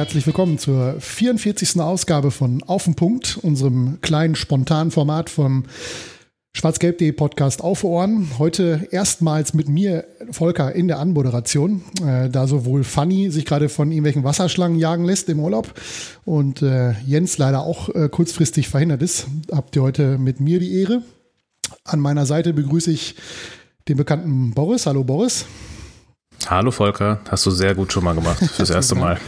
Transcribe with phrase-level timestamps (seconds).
[0.00, 1.78] Herzlich willkommen zur 44.
[1.78, 5.64] Ausgabe von Auf den Punkt, unserem kleinen spontanen Format vom
[6.54, 8.30] Schwarz-Gelb.de Podcast auf Ohren.
[8.38, 13.92] Heute erstmals mit mir, Volker, in der Anmoderation, äh, da sowohl Fanny sich gerade von
[13.92, 15.70] irgendwelchen Wasserschlangen jagen lässt im Urlaub
[16.24, 20.80] und äh, Jens leider auch äh, kurzfristig verhindert ist, habt ihr heute mit mir die
[20.80, 21.02] Ehre.
[21.84, 23.16] An meiner Seite begrüße ich
[23.86, 24.86] den bekannten Boris.
[24.86, 25.44] Hallo Boris.
[26.46, 29.20] Hallo Volker, hast du sehr gut schon mal gemacht fürs erste Mal.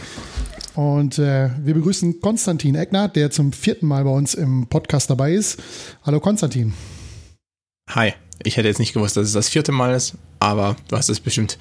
[0.75, 5.33] Und äh, wir begrüßen Konstantin Eckner, der zum vierten Mal bei uns im Podcast dabei
[5.33, 5.61] ist.
[6.03, 6.73] Hallo Konstantin.
[7.89, 11.09] Hi, ich hätte jetzt nicht gewusst, dass es das vierte Mal ist, aber du hast
[11.09, 11.57] es bestimmt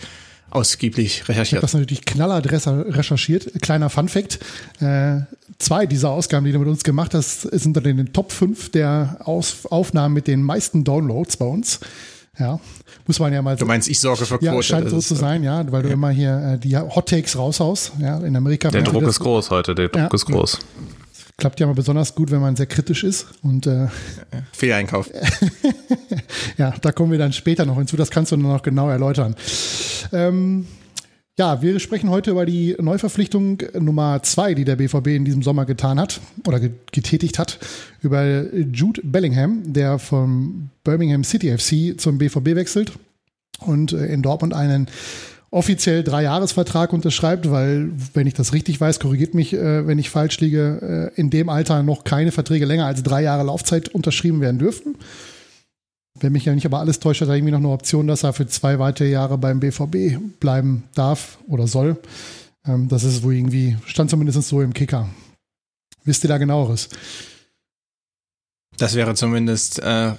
[0.51, 1.47] ausgiebig recherchiert.
[1.47, 3.51] Ich habe das natürlich knallhart recherchiert.
[3.61, 4.39] Kleiner Fun Fact.
[4.81, 5.21] Äh,
[5.59, 9.19] zwei dieser Ausgaben, die du mit uns gemacht hast, sind unter den Top 5 der
[9.25, 11.81] Aus Aufnahmen mit den meisten Downloads bei uns.
[12.39, 12.59] Ja,
[13.07, 13.57] muss man ja mal.
[13.57, 14.45] Du meinst, ich sorge für Quote.
[14.47, 17.93] Ja, scheint so zu sein, ja, weil du immer hier äh, die Hot Takes raushaust.
[18.01, 18.71] Ja, in Amerika.
[18.71, 20.59] Der Druck ist groß heute, der Druck ja, ist groß.
[21.37, 23.89] Klappt ja mal besonders gut, wenn man sehr kritisch ist und äh,
[24.53, 25.11] Fehleinkauf.
[26.57, 27.97] ja, da kommen wir dann später noch hinzu.
[27.97, 29.37] Das kannst du nur noch genau erläutern.
[30.13, 30.67] Ähm,
[31.39, 35.65] ja, wir sprechen heute über die Neuverpflichtung Nummer zwei, die der BVB in diesem Sommer
[35.65, 37.59] getan hat oder getätigt hat,
[38.03, 42.93] über Jude Bellingham, der vom Birmingham City FC zum BVB wechselt
[43.61, 44.89] und äh, in Dortmund einen
[45.51, 50.41] offiziell Dreijahresvertrag unterschreibt, weil, wenn ich das richtig weiß, korrigiert mich, äh, wenn ich falsch
[50.41, 54.59] liege, äh, in dem Alter noch keine Verträge länger als drei Jahre Laufzeit unterschrieben werden
[54.59, 54.97] dürfen.
[56.23, 58.33] Wenn mich ja nicht aber alles täuscht, hat er irgendwie noch eine Option, dass er
[58.33, 61.97] für zwei weitere Jahre beim BVB bleiben darf oder soll.
[62.65, 65.09] Ähm, das ist wohl irgendwie, stand zumindest so im Kicker.
[66.05, 66.89] Wisst ihr da genaueres?
[68.79, 70.13] Das wäre zumindest äh,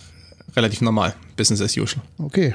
[0.55, 1.15] relativ normal.
[1.37, 2.03] Business as usual.
[2.17, 2.53] Okay.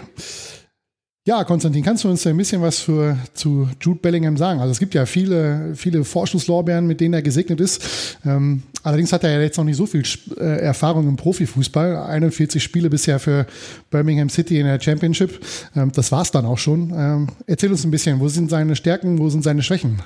[1.29, 4.61] Ja, Konstantin, kannst du uns ein bisschen was für, zu Jude Bellingham sagen?
[4.61, 8.17] Also es gibt ja viele, viele Vorschusslorbeeren, mit denen er gesegnet ist.
[8.25, 10.05] Ähm, allerdings hat er ja jetzt noch nicht so viel
[10.39, 11.99] äh, Erfahrung im Profifußball.
[11.99, 13.47] 41 Spiele bisher für
[13.91, 15.45] Birmingham City in der Championship.
[15.77, 16.95] Ähm, das war's dann auch schon.
[16.97, 20.01] Ähm, erzähl uns ein bisschen, wo sind seine Stärken, wo sind seine Schwächen?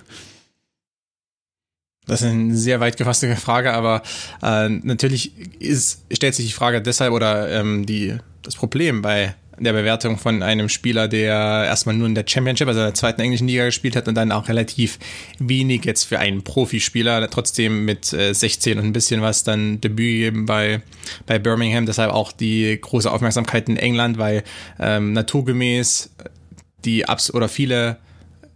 [2.04, 4.02] Das ist eine sehr weit gefasste Frage, aber
[4.42, 9.72] äh, natürlich ist, stellt sich die Frage deshalb oder ähm, die, das Problem bei der
[9.72, 13.66] Bewertung von einem Spieler, der erstmal nur in der Championship, also der zweiten englischen Liga
[13.66, 14.98] gespielt hat und dann auch relativ
[15.38, 20.18] wenig jetzt für einen Profispieler, trotzdem mit 16 äh, und ein bisschen was dann Debüt
[20.18, 20.82] geben bei,
[21.26, 24.42] bei Birmingham, deshalb auch die große Aufmerksamkeit in England, weil
[24.78, 26.10] ähm, naturgemäß
[26.84, 27.98] die Abs oder viele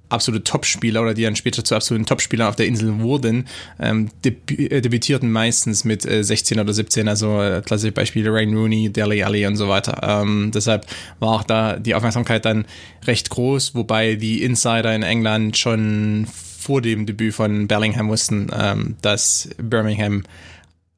[0.09, 3.47] absolute Topspieler oder die dann später zu absoluten Topspielern auf der Insel wurden,
[3.81, 8.55] ähm, debü äh, debütierten meistens mit äh, 16 oder 17, also äh, klassische Beispiele Rain
[8.55, 10.01] Rooney, Deli Ali und so weiter.
[10.03, 10.87] Ähm, deshalb
[11.19, 12.67] war auch da die Aufmerksamkeit dann
[13.07, 16.27] recht groß, wobei die Insider in England schon
[16.59, 20.23] vor dem Debüt von Bellingham wussten, ähm, dass Birmingham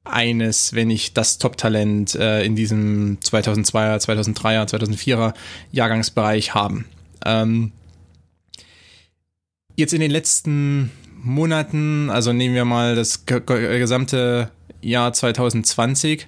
[0.04, 5.34] eines, wenn nicht das Top-Talent äh, in diesem 2002er, 2003er, 2004er
[5.72, 6.86] Jahrgangsbereich haben.
[7.24, 7.72] Ähm,
[9.78, 10.90] jetzt in den letzten
[11.22, 14.50] Monaten, also nehmen wir mal das gesamte
[14.82, 16.26] Jahr 2020,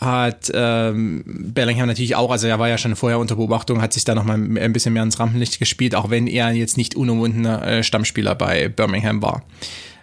[0.00, 4.04] hat ähm, Bellingham natürlich auch, also er war ja schon vorher unter Beobachtung, hat sich
[4.04, 7.82] da nochmal ein bisschen mehr ins Rampenlicht gespielt, auch wenn er jetzt nicht unumwundener äh,
[7.82, 9.42] Stammspieler bei Birmingham war.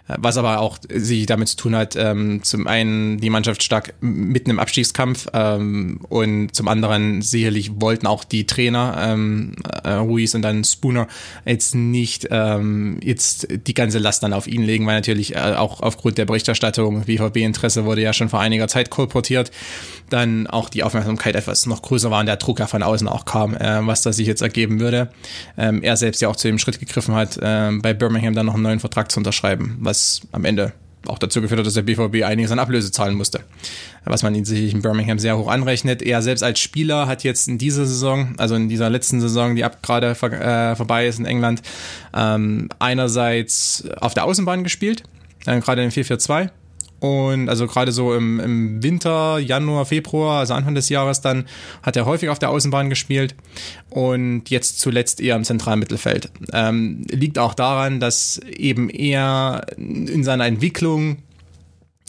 [0.06, 4.50] Was aber auch sich damit zu tun hat, ähm, zum einen die Mannschaft stark mitten
[4.50, 10.42] im Abstiegskampf ähm, und zum anderen sicherlich wollten auch die Trainer, ähm, äh, Ruiz und
[10.42, 11.08] dann Spooner,
[11.46, 15.80] jetzt nicht ähm, jetzt die ganze Last dann auf ihn legen, weil natürlich äh, auch
[15.80, 19.52] aufgrund der Berichterstattung, BVB-Interesse wurde ja schon vor einiger Zeit kolportiert,
[20.10, 23.24] dann auch die Aufmerksamkeit etwas noch größer war und der Druck ja von außen auch
[23.24, 25.08] kam, äh, was da sich jetzt ergeben würde.
[25.56, 28.54] Ähm, er selbst ja auch zu dem Schritt gegriffen hat, äh, bei Birmingham dann noch
[28.54, 30.72] einen neuen Vertrag zu unterschreiben, was was am Ende
[31.06, 33.40] auch dazu geführt hat, dass der BVB einiges an Ablöse zahlen musste.
[34.04, 36.02] Was man ihn sicherlich in Birmingham sehr hoch anrechnet.
[36.02, 39.64] Er selbst als Spieler hat jetzt in dieser Saison, also in dieser letzten Saison, die
[39.64, 41.62] ab gerade äh, vorbei ist in England,
[42.14, 45.02] ähm, einerseits auf der Außenbahn gespielt,
[45.46, 46.50] äh, gerade in 4-4-2
[47.04, 51.44] Und also gerade so im, im Winter, Januar, Februar, also Anfang des Jahres dann,
[51.82, 53.34] hat er häufig auf der Außenbahn gespielt
[53.90, 56.30] und jetzt zuletzt eher im zentralen Mittelfeld.
[56.54, 61.18] Ähm, liegt auch daran, dass eben er in seiner Entwicklung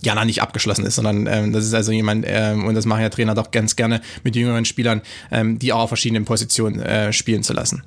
[0.02, 3.02] ja noch nicht abgeschlossen ist, sondern ähm, das ist also jemand, ähm, und das machen
[3.02, 7.12] ja Trainer doch ganz gerne mit jüngeren Spielern, ähm, die auch auf verschiedenen Positionen äh,
[7.12, 7.84] spielen zu lassen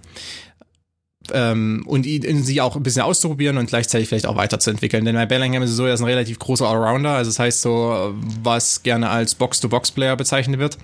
[1.35, 5.05] ähm, und ihn, sie auch ein bisschen auszuprobieren und gleichzeitig vielleicht auch weiterzuentwickeln.
[5.05, 7.63] Denn bei Bellingham ist es so, er ist ein relativ großer Allrounder, also das heißt
[7.63, 10.79] so, was gerne als Box-to-Box-Player bezeichnet wird.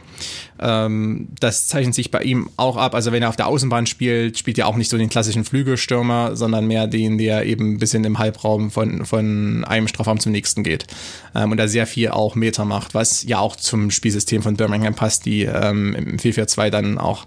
[0.60, 2.94] Ähm, das zeichnet sich bei ihm auch ab.
[2.94, 6.36] Also wenn er auf der Außenbahn spielt, spielt er auch nicht so den klassischen Flügelstürmer,
[6.36, 10.62] sondern mehr den, der eben ein bisschen im Halbraum von, von einem Strafraum zum nächsten
[10.62, 10.86] geht.
[11.34, 14.94] Ähm, und da sehr viel auch Meter macht, was ja auch zum Spielsystem von Birmingham
[14.94, 17.26] passt, die ähm, im 4-4-2 dann auch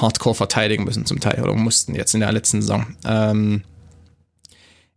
[0.00, 2.86] hardcore verteidigen müssen zum Teil oder mussten jetzt in der letzten Saison.
[3.04, 3.62] Ähm,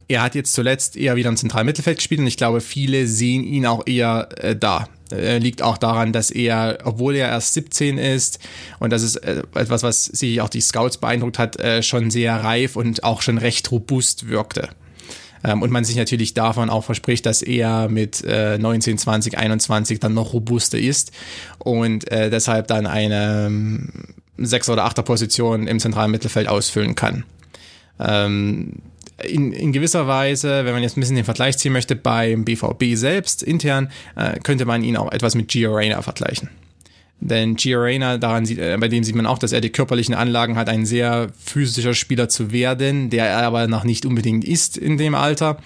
[0.07, 3.43] er hat jetzt zuletzt eher wieder im zentralen Mittelfeld gespielt und ich glaube, viele sehen
[3.43, 4.87] ihn auch eher äh, da.
[5.11, 8.39] Äh, liegt auch daran, dass er, obwohl er erst 17 ist,
[8.79, 12.35] und das ist äh, etwas, was sich auch die Scouts beeindruckt hat, äh, schon sehr
[12.43, 14.69] reif und auch schon recht robust wirkte.
[15.43, 19.99] Ähm, und man sich natürlich davon auch verspricht, dass er mit äh, 19, 20, 21
[19.99, 21.11] dann noch robuster ist
[21.59, 23.49] und äh, deshalb dann eine
[24.45, 27.25] Sechser- oder Achter-Position im zentralen Mittelfeld ausfüllen kann.
[27.99, 28.73] Ähm,
[29.23, 32.95] in, in gewisser Weise, wenn man jetzt ein bisschen den Vergleich ziehen möchte, beim BVB
[32.95, 36.49] selbst intern, äh, könnte man ihn auch etwas mit Gio Reyna vergleichen.
[37.21, 40.15] Denn Gio Reyna, daran sieht, äh, bei dem sieht man auch, dass er die körperlichen
[40.15, 44.77] Anlagen hat, ein sehr physischer Spieler zu werden, der er aber noch nicht unbedingt ist
[44.77, 45.57] in dem Alter.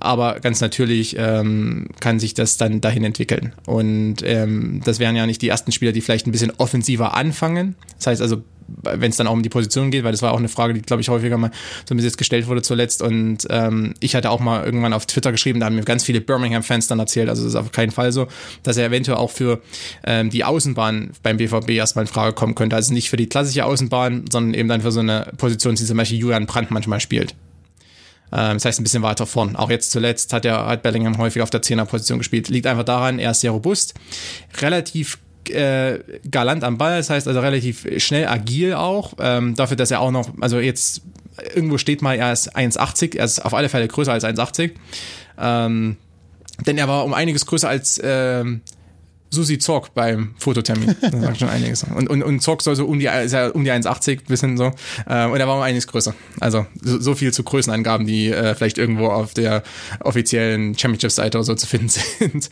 [0.00, 3.52] Aber ganz natürlich ähm, kann sich das dann dahin entwickeln.
[3.66, 7.74] Und ähm, das wären ja nicht die ersten Spieler, die vielleicht ein bisschen offensiver anfangen.
[7.98, 10.38] Das heißt also, wenn es dann auch um die Position geht, weil das war auch
[10.38, 11.50] eine Frage, die, glaube ich, häufiger mal
[11.88, 13.02] so ein bisschen gestellt wurde zuletzt.
[13.02, 16.20] Und ähm, ich hatte auch mal irgendwann auf Twitter geschrieben, da haben mir ganz viele
[16.20, 18.26] Birmingham-Fans dann erzählt, also das ist auf keinen Fall so,
[18.62, 19.60] dass er eventuell auch für
[20.06, 22.76] ähm, die Außenbahn beim BVB erstmal in Frage kommen könnte.
[22.76, 25.96] Also nicht für die klassische Außenbahn, sondern eben dann für so eine Position, die zum
[25.96, 27.34] Beispiel Julian Brandt manchmal spielt.
[28.32, 29.56] Ähm, das heißt, ein bisschen weiter vorn.
[29.56, 32.48] Auch jetzt zuletzt hat er hat Bellingham häufig auf der 10er-Position gespielt.
[32.48, 33.94] Liegt einfach daran, er ist sehr robust,
[34.60, 35.18] relativ
[35.50, 36.00] äh,
[36.30, 39.14] galant am Ball, das heißt also relativ schnell agil auch.
[39.18, 41.02] Ähm, dafür, dass er auch noch, also jetzt
[41.54, 44.72] irgendwo steht mal, er ist 1,80, er ist auf alle Fälle größer als 1,80.
[45.38, 45.96] Ähm,
[46.66, 48.60] denn er war um einiges größer als ähm,
[49.34, 50.94] Susi Zorg beim Fototermin.
[51.04, 51.84] Das sagt schon einiges.
[51.84, 54.72] Und, und, und Zorg soll so um die, ist ja um die 1,80 bisschen so.
[55.06, 56.14] Äh, und er war um einiges größer.
[56.40, 59.62] Also so, so viel zu Größenangaben, die äh, vielleicht irgendwo auf der
[60.00, 61.88] offiziellen Championship-Seite oder so zu finden
[62.18, 62.48] sind.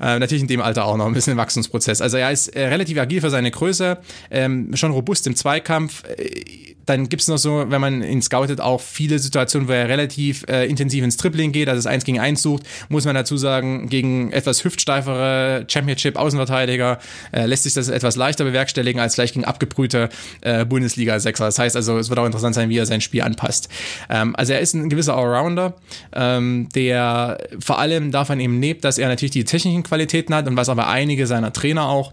[0.00, 2.00] Äh, natürlich in dem Alter auch noch ein bisschen Wachstumsprozess.
[2.00, 3.98] Also er ist äh, relativ agil für seine Größe,
[4.30, 6.04] ähm, schon robust im Zweikampf.
[6.04, 9.88] Äh, dann gibt es noch so, wenn man ihn scoutet, auch viele Situationen, wo er
[9.88, 13.36] relativ äh, intensiv ins Tripling geht, also das 1 gegen 1 sucht, muss man dazu
[13.36, 16.98] sagen, gegen etwas hüftsteifere Championship-Außenverteidiger
[17.32, 20.08] äh, lässt sich das etwas leichter bewerkstelligen als vielleicht gegen abgebrühte
[20.42, 21.44] äh, Bundesliga-Sechser.
[21.44, 23.68] Das heißt also, es wird auch interessant sein, wie er sein Spiel anpasst.
[24.10, 25.74] Ähm, also er ist ein gewisser Allrounder,
[26.12, 30.56] ähm, der vor allem davon eben lebt, dass er natürlich die technischen Qualitäten hat und
[30.56, 32.12] was aber einige seiner Trainer auch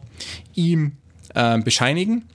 [0.53, 0.93] ihm
[1.33, 2.25] äh, bescheinigen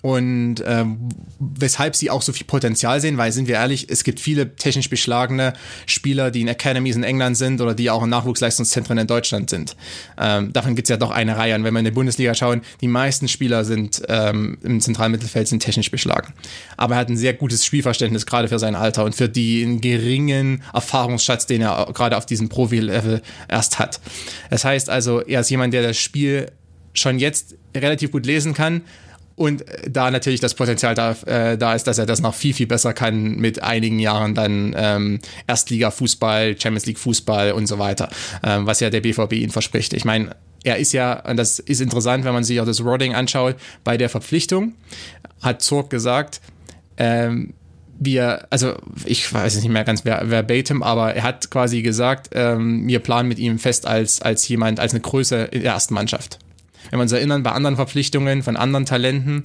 [0.00, 1.08] und ähm,
[1.38, 4.88] weshalb sie auch so viel Potenzial sehen, weil sind wir ehrlich, es gibt viele technisch
[4.88, 5.52] beschlagene
[5.86, 9.76] Spieler, die in Academies in England sind oder die auch in Nachwuchsleistungszentren in Deutschland sind.
[10.18, 11.54] Ähm, davon gibt es ja doch eine Reihe.
[11.54, 15.48] Und wenn wir in die Bundesliga schauen, die meisten Spieler sind ähm, im zentralen Mittelfeld
[15.48, 16.32] sind technisch beschlagen.
[16.76, 20.62] Aber er hat ein sehr gutes Spielverständnis, gerade für sein Alter und für den geringen
[20.72, 24.00] Erfahrungsschatz, den er gerade auf diesem Profi-Level erst hat.
[24.50, 26.50] Das heißt also, er ist jemand, der das Spiel
[26.94, 28.82] schon jetzt relativ gut lesen kann
[29.42, 32.68] und da natürlich das Potenzial da, äh, da ist, dass er das noch viel, viel
[32.68, 35.18] besser kann mit einigen Jahren dann ähm,
[35.48, 38.08] Erstliga-Fußball, Champions League-Fußball und so weiter,
[38.44, 39.94] ähm, was ja der BVB ihn verspricht.
[39.94, 43.16] Ich meine, er ist ja, und das ist interessant, wenn man sich auch das Rodding
[43.16, 44.74] anschaut, bei der Verpflichtung
[45.40, 46.40] hat Zorg gesagt,
[46.96, 47.52] ähm,
[47.98, 53.00] wir, also ich weiß nicht mehr ganz verbatim, aber er hat quasi gesagt, ähm, wir
[53.00, 56.38] planen mit ihm fest als, als jemand, als eine Größe in der ersten Mannschaft
[56.92, 59.44] wenn wir uns erinnern, bei anderen Verpflichtungen von anderen Talenten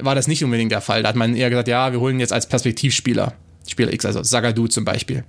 [0.00, 1.04] war das nicht unbedingt der Fall.
[1.04, 3.34] Da hat man eher gesagt, ja, wir holen jetzt als Perspektivspieler,
[3.68, 5.22] Spieler X, also Sagadu zum Beispiel.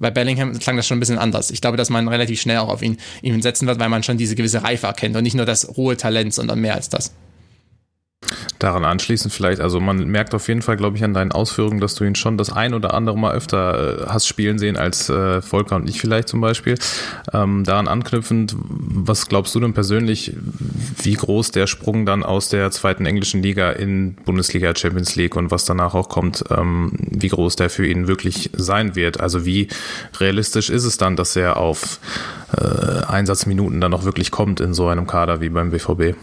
[0.00, 1.50] Bei Bellingham klang das schon ein bisschen anders.
[1.50, 4.18] Ich glaube, dass man relativ schnell auch auf ihn, ihn setzen wird, weil man schon
[4.18, 7.14] diese gewisse Reife erkennt und nicht nur das rohe Talent, sondern mehr als das.
[8.60, 11.94] Daran anschließend vielleicht, also man merkt auf jeden Fall, glaube ich, an deinen Ausführungen, dass
[11.94, 15.40] du ihn schon das ein oder andere Mal öfter äh, hast spielen sehen als äh,
[15.42, 16.76] Volker und ich vielleicht zum Beispiel.
[17.32, 20.34] Ähm, daran anknüpfend, was glaubst du denn persönlich,
[21.02, 25.50] wie groß der Sprung dann aus der zweiten englischen Liga in Bundesliga Champions League und
[25.50, 29.20] was danach auch kommt, ähm, wie groß der für ihn wirklich sein wird?
[29.20, 29.68] Also wie
[30.18, 31.98] realistisch ist es dann, dass er auf
[32.56, 36.14] äh, Einsatzminuten dann auch wirklich kommt in so einem Kader wie beim BVB?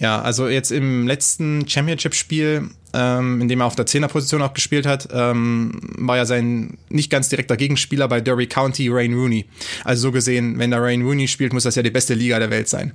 [0.00, 4.86] Ja, also jetzt im letzten Championship-Spiel, ähm, in dem er auf der Zehnerposition auch gespielt
[4.86, 9.46] hat, ähm, war ja sein nicht ganz direkter Gegenspieler bei Derby County, Rain Rooney.
[9.84, 12.50] Also so gesehen, wenn da Rain Rooney spielt, muss das ja die beste Liga der
[12.50, 12.92] Welt sein.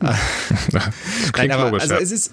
[1.36, 2.00] Nein, aber logisch, also ja.
[2.00, 2.32] es ist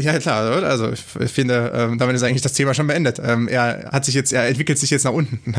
[0.00, 0.62] ja, klar?
[0.62, 3.20] Also ich finde, ähm, damit ist eigentlich das Thema schon beendet.
[3.22, 5.54] Ähm, er hat sich jetzt, er entwickelt sich jetzt nach unten.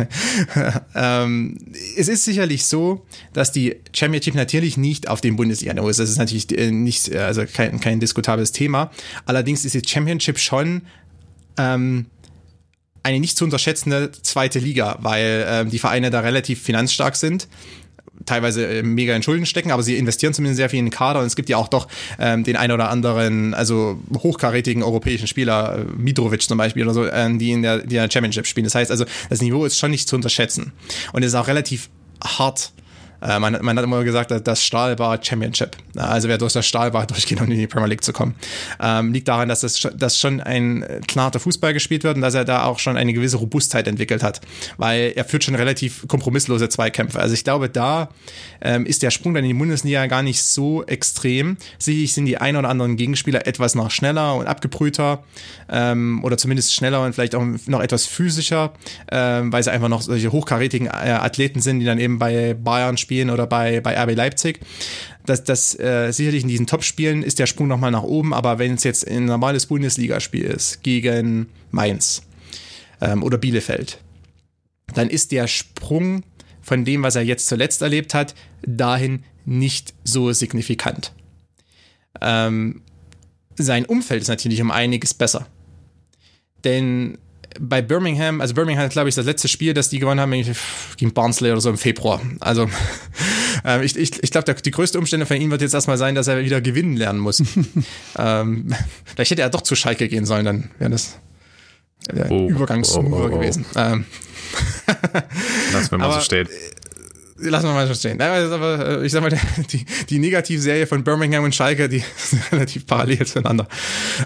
[0.96, 1.58] ähm,
[1.96, 6.00] es ist sicherlich so, dass die Championship natürlich nicht auf dem Bundesliga-Niveau ist.
[6.00, 8.92] Das ist natürlich äh, nicht, also kein, kein diskutables Thema.
[9.26, 10.81] Allerdings ist die Championship schon
[11.58, 12.08] ähm,
[13.04, 17.48] eine nicht zu unterschätzende zweite Liga, weil ähm, die Vereine da relativ finanzstark sind
[18.26, 21.20] teilweise äh, mega in Schulden stecken, aber sie investieren zumindest sehr viel in den Kader
[21.20, 21.88] und es gibt ja auch doch
[22.20, 27.06] ähm, den ein oder anderen, also hochkarätigen europäischen Spieler, äh, Mitrovic zum Beispiel oder so,
[27.06, 28.66] äh, die, in der, die in der Championship spielen.
[28.66, 30.72] Das heißt also, das Niveau ist schon nicht zu unterschätzen
[31.14, 31.90] und es ist auch relativ
[32.24, 32.74] hart
[33.22, 35.78] äh, man, man, hat immer gesagt, das Stahlbad Championship.
[35.96, 38.36] Also wer durch das Stahlbad durchgeht, um in die Premier League zu kommen.
[38.82, 42.46] Ähm, liegt daran, dass das dass schon ein knarter Fußball gespielt wird und dass er
[42.46, 44.42] da auch schon eine gewisse Robustheit entwickelt hat.
[44.78, 47.20] Weil er führt schon relativ kompromisslose Zweikämpfe.
[47.20, 48.10] Also ich glaube, da
[48.62, 51.58] ähm, ist der Sprung dann in die Bundesliga gar nicht so extrem.
[51.78, 55.24] Sicherlich sind die ein oder anderen Gegenspieler etwas noch schneller und abgebrühter
[55.70, 58.74] ähm, oder zumindest schneller und vielleicht auch noch etwas physischer,
[59.12, 62.98] ähm, weil sie einfach noch solche hochkarätigen äh, Athleten sind, die dann eben bei Bayern
[62.98, 64.62] spielen spielen oder bei, bei RB Leipzig.
[65.26, 68.76] Das, das äh, sicherlich in diesen Top-Spielen ist der Sprung nochmal nach oben, aber wenn
[68.76, 72.24] es jetzt ein normales Bundesligaspiel ist gegen Mainz
[73.02, 74.00] ähm, oder Bielefeld,
[74.94, 76.24] dann ist der Sprung
[76.62, 78.34] von dem, was er jetzt zuletzt erlebt hat,
[78.66, 81.12] dahin nicht so signifikant.
[82.22, 82.82] Ähm,
[83.56, 85.48] sein Umfeld ist natürlich um einiges besser.
[86.64, 87.18] Denn
[87.60, 91.52] bei Birmingham, also Birmingham glaube ich, das letzte Spiel, das die gewonnen haben, gegen Barnsley
[91.52, 92.22] oder so im Februar.
[92.40, 92.70] Also
[93.66, 96.28] äh, ich, ich, ich glaube, die größte Umstände von ihm wird jetzt erstmal sein, dass
[96.28, 97.44] er wieder gewinnen lernen muss.
[98.18, 98.74] ähm,
[99.06, 101.18] vielleicht hätte er doch zu Schalke gehen sollen, dann wäre das
[102.12, 103.66] der oh, Übergang oh, oh, oh, gewesen.
[103.76, 104.06] Ähm.
[105.72, 106.50] Lass, wenn man so steht
[107.50, 108.20] lassen wir mal so stehen.
[108.20, 109.30] Äh, ich sag mal,
[109.72, 113.68] die, die Negativserie von Birmingham und Schalke, die sind relativ parallel zueinander.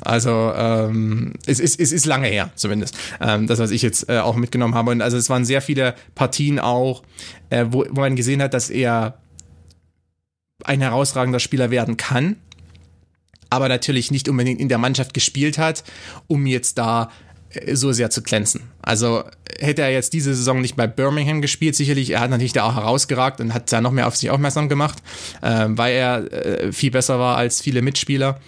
[0.02, 2.98] Also ähm, es, es, es ist lange her, zumindest.
[3.22, 4.92] Ähm, das, was ich jetzt äh, auch mitgenommen habe.
[4.92, 7.04] Und also es waren sehr viele Partien auch,
[7.50, 9.20] äh, wo, wo man gesehen hat, dass er
[10.64, 12.38] ein herausragender Spieler werden kann,
[13.50, 15.84] aber natürlich nicht unbedingt in der Mannschaft gespielt hat,
[16.28, 17.12] um jetzt da
[17.74, 18.62] so sehr zu glänzen.
[18.82, 19.24] Also
[19.60, 22.76] hätte er jetzt diese Saison nicht bei Birmingham gespielt, sicherlich, er hat natürlich da auch
[22.76, 24.98] herausgeragt und hat da noch mehr auf sich aufmerksam gemacht,
[25.42, 28.40] äh, weil er äh, viel besser war als viele Mitspieler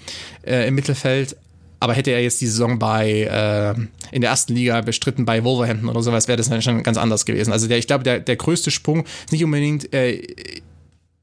[0.46, 1.38] äh, im Mittelfeld.
[1.80, 3.76] Aber hätte er jetzt die Saison bei äh,
[4.12, 7.26] in der ersten Liga bestritten bei Wolverhampton oder sowas, wäre das dann schon ganz anders
[7.26, 7.52] gewesen.
[7.52, 10.24] Also der, ich glaube, der, der größte Sprung ist nicht unbedingt äh,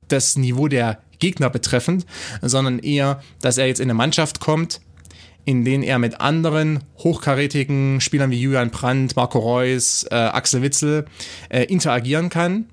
[0.06, 2.06] das Niveau der Gegner betreffend,
[2.40, 4.80] sondern eher, dass er jetzt in eine Mannschaft kommt,
[5.44, 11.04] in denen er mit anderen hochkarätigen Spielern wie Julian Brandt, Marco Reus, äh, Axel Witzel
[11.48, 12.66] äh, interagieren kann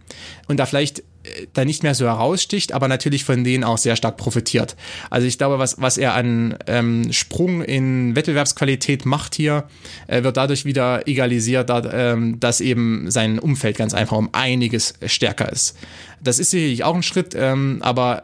[0.48, 3.96] und da vielleicht äh, da nicht mehr so heraussticht, aber natürlich von denen auch sehr
[3.96, 4.76] stark profitiert.
[5.10, 9.66] Also ich glaube, was, was er an ähm, Sprung in Wettbewerbsqualität macht hier,
[10.08, 14.94] äh, wird dadurch wieder egalisiert, da, ähm, dass eben sein Umfeld ganz einfach um einiges
[15.06, 15.78] stärker ist.
[16.24, 18.24] Das ist sicherlich auch ein Schritt, ähm, aber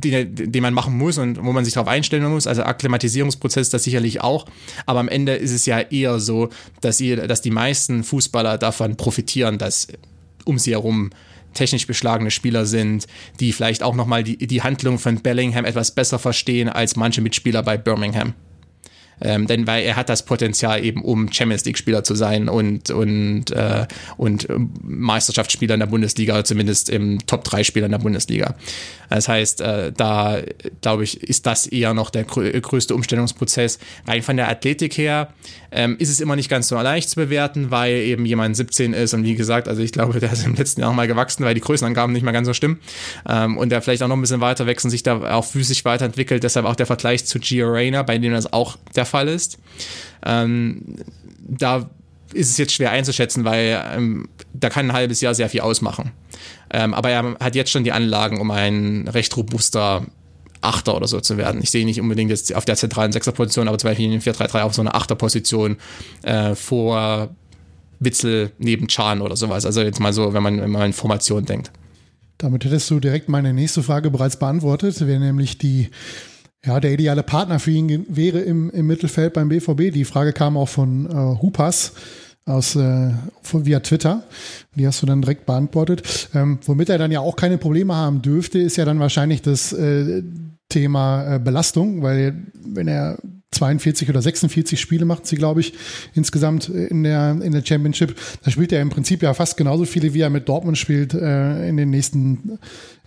[0.00, 2.46] den, den man machen muss und wo man sich darauf einstellen muss.
[2.46, 4.46] Also Akklimatisierungsprozess das sicherlich auch.
[4.86, 6.50] Aber am Ende ist es ja eher so,
[6.80, 9.88] dass, ihr, dass die meisten Fußballer davon profitieren, dass
[10.44, 11.10] um sie herum
[11.54, 13.06] technisch beschlagene Spieler sind,
[13.40, 17.62] die vielleicht auch nochmal die, die Handlung von Bellingham etwas besser verstehen als manche Mitspieler
[17.62, 18.34] bei Birmingham.
[19.20, 23.50] Ähm, denn weil er hat das Potenzial eben, um Champions League-Spieler zu sein und, und,
[23.50, 23.86] äh,
[24.18, 24.46] und
[24.82, 28.54] Meisterschaftsspieler in der Bundesliga, zumindest im Top-3-Spieler in der Bundesliga.
[29.08, 30.38] Das heißt, äh, da
[30.80, 33.78] glaube ich, ist das eher noch der größte Umstellungsprozess.
[34.06, 35.28] Rein von der Athletik her
[35.70, 39.14] ähm, ist es immer nicht ganz so leicht zu bewerten, weil eben jemand 17 ist
[39.14, 41.60] und wie gesagt, also ich glaube, der ist im letzten Jahr mal gewachsen, weil die
[41.60, 42.80] Größenangaben nicht mehr ganz so stimmen
[43.28, 45.84] ähm, und der vielleicht auch noch ein bisschen weiter wächst und sich da auch physisch
[45.84, 46.42] weiterentwickelt.
[46.42, 49.58] Deshalb auch der Vergleich zu Gio Reyna, bei dem das auch der Fall ist.
[50.24, 50.96] Ähm,
[51.38, 51.88] da
[52.32, 56.12] ist es jetzt schwer einzuschätzen, weil ähm, da kann ein halbes Jahr sehr viel ausmachen.
[56.70, 60.06] Ähm, aber er hat jetzt schon die Anlagen, um ein recht robuster
[60.60, 61.60] Achter oder so zu werden.
[61.62, 64.74] Ich sehe nicht unbedingt jetzt auf der zentralen Sechser-Position, aber zum Beispiel in 4-3-3 auf
[64.74, 65.76] so einer Achter-Position
[66.22, 67.30] äh, vor
[68.00, 69.64] Witzel neben Chan oder sowas.
[69.64, 71.70] Also jetzt mal so, wenn man, wenn man in Formation denkt.
[72.38, 75.90] Damit hättest du direkt meine nächste Frage bereits beantwortet, wäre nämlich die,
[76.64, 79.92] ja, der ideale Partner für ihn wäre im, im Mittelfeld beim BVB.
[79.92, 81.92] Die Frage kam auch von äh, Hupas
[82.46, 83.10] aus äh,
[83.52, 84.22] via Twitter.
[84.74, 86.30] Die hast du dann direkt beantwortet.
[86.34, 89.72] Ähm, womit er dann ja auch keine Probleme haben dürfte, ist ja dann wahrscheinlich das
[89.72, 90.22] äh,
[90.68, 93.18] Thema äh, Belastung, weil wenn er
[93.50, 95.72] 42 oder 46 Spiele macht sie, glaube ich,
[96.14, 98.14] insgesamt in der, in der Championship.
[98.42, 101.68] Da spielt er im Prinzip ja fast genauso viele, wie er mit Dortmund spielt äh,
[101.68, 102.58] in den nächsten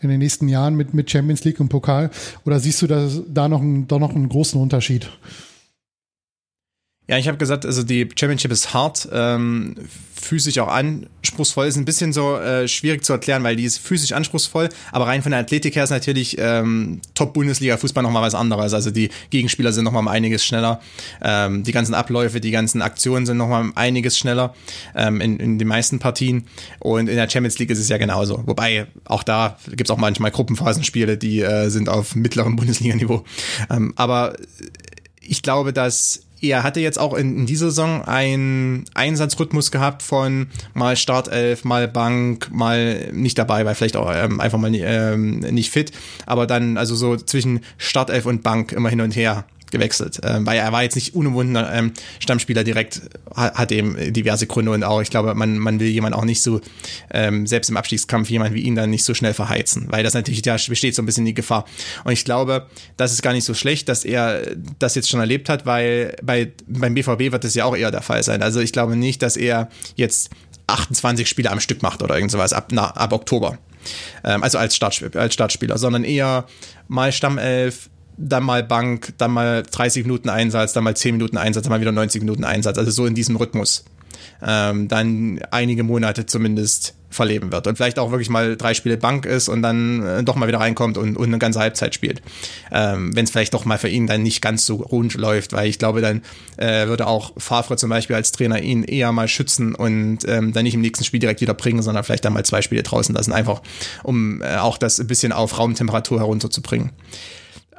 [0.02, 2.10] in den nächsten Jahren mit, mit Champions League und Pokal.
[2.46, 5.10] Oder siehst du da, da noch, einen, da noch einen großen Unterschied?
[7.10, 9.74] Ja, ich habe gesagt, also die Championship ist hart, ähm,
[10.14, 11.66] physisch auch anspruchsvoll.
[11.66, 15.24] Ist ein bisschen so äh, schwierig zu erklären, weil die ist physisch anspruchsvoll, aber rein
[15.24, 18.76] von der Athletik her ist natürlich ähm, Top-Bundesliga-Fußball nochmal was anderes.
[18.76, 20.82] Also die Gegenspieler sind nochmal um einiges schneller.
[21.24, 24.54] Ähm, die ganzen Abläufe, die ganzen Aktionen sind nochmal um einiges schneller
[24.94, 26.46] ähm, in, in den meisten Partien.
[26.78, 28.44] Und in der Champions League ist es ja genauso.
[28.46, 33.24] Wobei auch da gibt's auch manchmal Gruppenphasenspiele, die äh, sind auf mittlerem Bundesliga-Niveau.
[33.72, 34.36] Ähm, aber
[35.22, 40.48] ich glaube, dass er hatte jetzt auch in, in dieser Saison einen Einsatzrhythmus gehabt von
[40.74, 45.72] mal Startelf, mal Bank, mal nicht dabei, weil vielleicht auch ähm, einfach mal ähm, nicht
[45.72, 45.92] fit,
[46.26, 50.58] aber dann also so zwischen Startelf und Bank immer hin und her gewechselt, äh, weil
[50.58, 53.02] er war jetzt nicht unumwundener ähm, Stammspieler direkt,
[53.34, 56.42] hat, hat eben diverse Gründe und auch, ich glaube, man, man will jemand auch nicht
[56.42, 56.62] so,
[57.12, 60.42] ähm, selbst im Abstiegskampf, jemand wie ihn dann nicht so schnell verheizen, weil das natürlich,
[60.42, 61.66] da besteht so ein bisschen die Gefahr.
[62.04, 64.42] Und ich glaube, das ist gar nicht so schlecht, dass er
[64.80, 68.02] das jetzt schon erlebt hat, weil bei, beim BVB wird das ja auch eher der
[68.02, 68.42] Fall sein.
[68.42, 70.30] Also ich glaube nicht, dass er jetzt
[70.68, 73.58] 28 Spiele am Stück macht oder irgend sowas ab, ab Oktober.
[74.24, 76.46] Ähm, also als, Start, als Startspieler, sondern eher
[76.88, 81.64] mal Stammelf, dann mal Bank, dann mal 30 Minuten Einsatz, dann mal 10 Minuten Einsatz,
[81.64, 82.78] dann mal wieder 90 Minuten Einsatz.
[82.78, 83.86] Also so in diesem Rhythmus.
[84.46, 89.26] Ähm, dann einige Monate zumindest verleben wird und vielleicht auch wirklich mal drei Spiele Bank
[89.26, 92.22] ist und dann äh, doch mal wieder reinkommt und, und eine ganze Halbzeit spielt.
[92.72, 95.68] Ähm, Wenn es vielleicht doch mal für ihn dann nicht ganz so rund läuft, weil
[95.68, 96.22] ich glaube, dann
[96.58, 100.64] äh, würde auch Favre zum Beispiel als Trainer ihn eher mal schützen und ähm, dann
[100.64, 103.34] nicht im nächsten Spiel direkt wieder bringen, sondern vielleicht dann mal zwei Spiele draußen lassen,
[103.34, 103.62] einfach
[104.04, 106.92] um äh, auch das ein bisschen auf Raumtemperatur herunterzubringen.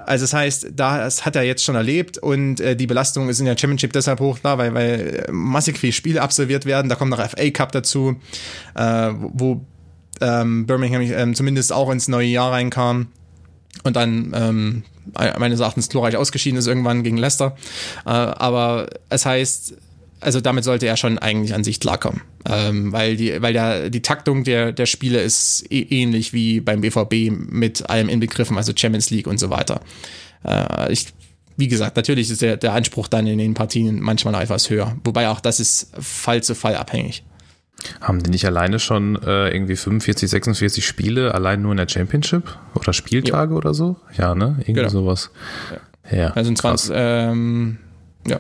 [0.07, 3.47] Also das heißt, das hat er jetzt schon erlebt und äh, die Belastung ist in
[3.47, 6.89] der Championship deshalb hoch da, weil, weil massig viele Spiele absolviert werden.
[6.89, 8.17] Da kommt noch FA Cup dazu,
[8.75, 9.65] äh, wo
[10.21, 13.09] ähm, Birmingham ähm, zumindest auch ins neue Jahr reinkam
[13.85, 14.83] und dann ähm,
[15.39, 17.57] meines Erachtens glorreich ausgeschieden ist irgendwann gegen Leicester.
[18.05, 19.75] Äh, aber es heißt,
[20.21, 22.23] also damit sollte er schon eigentlich an sich klarkommen.
[22.49, 26.81] Ähm, weil die, weil der, die Taktung der, der Spiele ist eh, ähnlich wie beim
[26.81, 29.81] BVB mit allem inbegriffen, also Champions League und so weiter.
[30.45, 31.09] Äh, ich,
[31.57, 34.97] wie gesagt, natürlich ist der, der Anspruch dann in den Partien manchmal noch etwas höher.
[35.05, 37.25] Wobei auch das ist Fall zu Fall abhängig.
[38.03, 42.59] Haben die nicht alleine schon äh, irgendwie 45, 46 Spiele allein nur in der Championship?
[42.75, 43.57] Oder Spieltage ja.
[43.57, 43.97] oder so?
[44.19, 44.57] Ja, ne?
[44.59, 44.89] Irgendwie genau.
[44.91, 45.31] sowas.
[46.11, 46.17] Ja.
[46.17, 47.79] ja also 20, ähm,
[48.27, 48.39] ja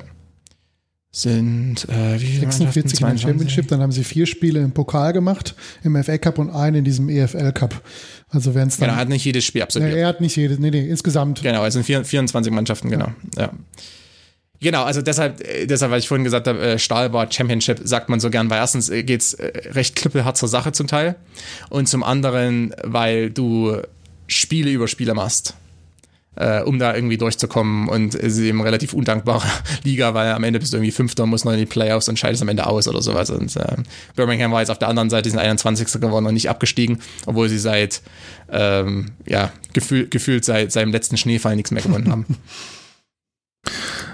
[1.12, 5.57] sind äh, wie 46 in der Championship, dann haben sie vier Spiele im Pokal gemacht,
[5.83, 7.83] im FA Cup und einen in diesem EFL Cup.
[8.29, 8.88] Also wenn es dann.
[8.88, 9.94] Genau, er hat nicht jedes Spiel absolviert.
[9.94, 11.42] Nee, er hat nicht jedes, nee, nee, insgesamt.
[11.42, 13.09] Genau, es sind 24 Mannschaften, genau.
[13.37, 13.42] Ja.
[13.42, 13.53] ja.
[14.61, 18.20] Genau, also deshalb, äh, deshalb, was ich vorhin gesagt habe, äh, Stahlbad Championship sagt man
[18.20, 21.16] so gern, weil erstens äh, geht's recht klippelhart zur Sache zum Teil
[21.70, 23.79] und zum anderen, weil du
[24.29, 25.55] Spiele über Spiele machst
[26.40, 27.88] äh, um da irgendwie durchzukommen.
[27.88, 29.46] Und es ist eben relativ undankbare
[29.85, 32.42] Liga, weil am Ende bist du irgendwie Fünfter, musst noch in die Playoffs und scheidest
[32.42, 33.31] am Ende aus oder sowas.
[33.31, 33.76] Und äh,
[34.16, 36.00] Birmingham war jetzt auf der anderen Seite, die sind 21.
[36.00, 38.00] geworden und nicht abgestiegen, obwohl sie seit,
[38.50, 42.26] ähm, ja, gefühl, gefühlt seit seinem letzten Schneefall nichts mehr gewonnen haben.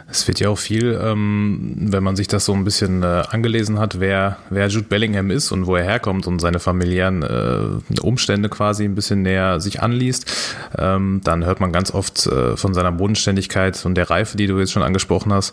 [0.09, 3.81] Es wird ja auch viel, ähm, wenn man sich das so ein bisschen äh, angelesen
[3.81, 8.49] hat, wer, wer Jude Bellingham ist und wo er herkommt und seine familiären äh, Umstände
[8.49, 10.31] quasi ein bisschen näher sich anliest,
[10.79, 14.61] ähm, dann hört man ganz oft äh, von seiner Bodenständigkeit und der Reife, die du
[14.61, 15.53] jetzt schon angesprochen hast.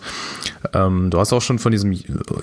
[0.71, 1.91] Ähm, du hast auch schon von diesem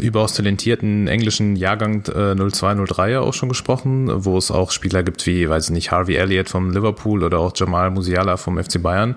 [0.00, 5.26] überaus talentierten englischen Jahrgang äh, 0203 ja auch schon gesprochen, wo es auch Spieler gibt
[5.26, 9.14] wie, weiß ich nicht, Harvey Elliott vom Liverpool oder auch Jamal Musiala vom FC Bayern,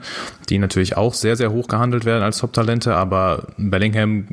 [0.49, 4.26] die natürlich auch sehr, sehr hoch gehandelt werden als Top-Talente Talente, aber Bellingham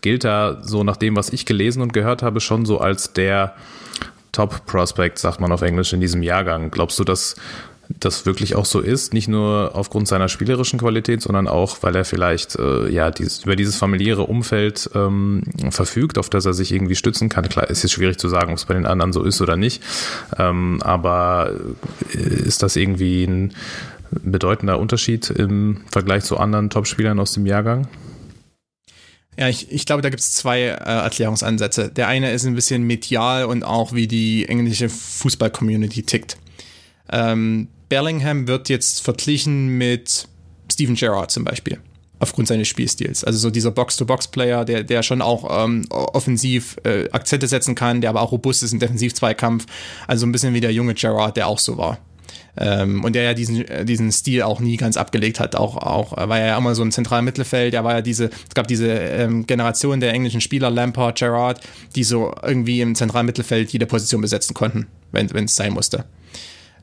[0.00, 3.54] gilt da so nach dem, was ich gelesen und gehört habe, schon so als der
[4.32, 6.70] Top Prospect, sagt man auf Englisch, in diesem Jahrgang.
[6.70, 7.36] Glaubst du, dass
[7.88, 12.06] das wirklich auch so ist, nicht nur aufgrund seiner spielerischen Qualität, sondern auch, weil er
[12.06, 16.96] vielleicht äh, ja dieses, über dieses familiäre Umfeld ähm, verfügt, auf das er sich irgendwie
[16.96, 17.46] stützen kann.
[17.48, 19.82] Klar, ist jetzt schwierig zu sagen, ob es bei den anderen so ist oder nicht,
[20.38, 21.52] ähm, aber
[22.14, 23.52] äh, ist das irgendwie ein
[24.22, 27.88] bedeutender Unterschied im Vergleich zu anderen Topspielern aus dem Jahrgang?
[29.36, 31.90] Ja, ich, ich glaube, da gibt es zwei äh, Erklärungsansätze.
[31.90, 36.38] Der eine ist ein bisschen medial und auch wie die englische Fußball-Community tickt.
[37.10, 40.28] Ähm, Bellingham wird jetzt verglichen mit
[40.70, 41.78] Steven Gerrard zum Beispiel
[42.20, 43.22] aufgrund seines Spielstils.
[43.22, 48.10] Also so dieser Box-to-Box-Player, der, der schon auch ähm, offensiv äh, Akzente setzen kann, der
[48.10, 49.66] aber auch robust ist im Defensiv-Zweikampf.
[50.06, 51.98] Also ein bisschen wie der junge Gerrard, der auch so war.
[52.56, 55.56] Ähm, und der ja diesen, äh, diesen Stil auch nie ganz abgelegt hat.
[55.56, 57.74] Auch, auch war er ja immer so im zentralen Mittelfeld.
[57.74, 61.60] Er war ja diese, es gab diese ähm, Generation der englischen Spieler, Lampard, Gerrard,
[61.96, 66.04] die so irgendwie im zentralen Mittelfeld jede Position besetzen konnten, wenn es sein musste.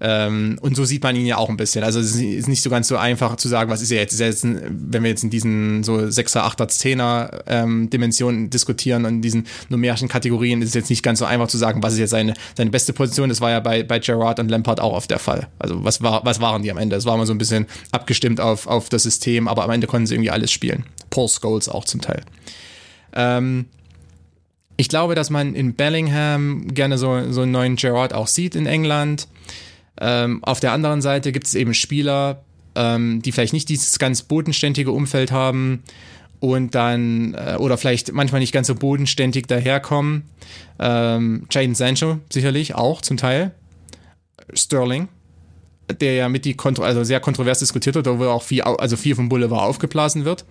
[0.04, 1.84] Ähm, und so sieht man ihn ja auch ein bisschen.
[1.84, 4.14] Also es ist nicht so ganz so einfach zu sagen, was ist er jetzt.
[4.14, 9.06] Ist er jetzt wenn wir jetzt in diesen so 6er, 8er, 10er ähm, Dimensionen diskutieren
[9.06, 11.94] und in diesen numerischen Kategorien, ist es jetzt nicht ganz so einfach zu sagen, was
[11.94, 13.30] ist jetzt seine, seine beste Position.
[13.30, 15.48] Das war ja bei, bei Gerard und Lampard auch oft der Fall.
[15.60, 16.96] Also was, war, was waren die am Ende?
[16.96, 20.08] Es war immer so ein bisschen abgestimmt auf, auf das System, aber am Ende konnten
[20.08, 20.84] sie irgendwie alles spielen.
[21.12, 22.24] Paul Scholes auch zum Teil.
[23.14, 23.66] Ähm,
[24.78, 28.66] ich glaube, dass man in Bellingham gerne so, so einen neuen Gerard auch sieht in
[28.66, 29.28] England.
[30.02, 32.44] Ähm, auf der anderen Seite gibt es eben Spieler,
[32.76, 35.84] ähm, die vielleicht nicht dieses ganz bodenständige Umfeld haben
[36.40, 40.24] und dann äh, oder vielleicht manchmal nicht ganz so bodenständig daherkommen.
[40.80, 43.52] Ähm, Jaden Sancho sicherlich auch zum Teil.
[44.54, 45.08] Sterling,
[46.02, 49.16] der ja mit die kontro also sehr kontrovers diskutiert wird, wo auch viel, also viel
[49.16, 50.46] vom Boulevard aufgeblasen wird.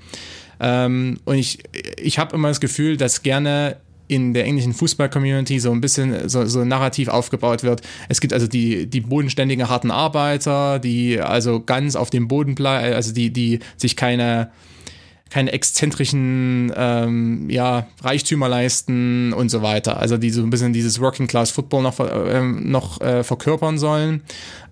[0.61, 1.59] Ähm, und ich,
[2.01, 3.79] ich habe immer das Gefühl, dass gerne
[4.11, 7.83] in der englischen Fußball-Community so ein bisschen so, so narrativ aufgebaut wird.
[8.09, 12.95] Es gibt also die, die bodenständigen harten Arbeiter, die also ganz auf dem Boden bleiben,
[12.95, 14.51] also die, die sich keine
[15.31, 19.99] keine exzentrischen ähm, ja, Reichtümer leisten und so weiter.
[19.99, 24.23] Also die so ein bisschen dieses Working Class Football noch, ähm, noch äh, verkörpern sollen.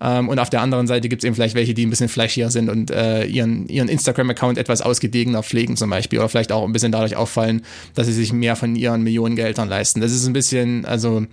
[0.01, 2.51] Ähm, und auf der anderen Seite gibt es eben vielleicht welche, die ein bisschen flashier
[2.51, 6.19] sind und äh, ihren, ihren Instagram-Account etwas ausgedegener pflegen zum Beispiel.
[6.19, 7.61] Oder vielleicht auch ein bisschen dadurch auffallen,
[7.95, 10.01] dass sie sich mehr von ihren Millionen Geldern leisten.
[10.01, 11.25] Das ist ein bisschen, also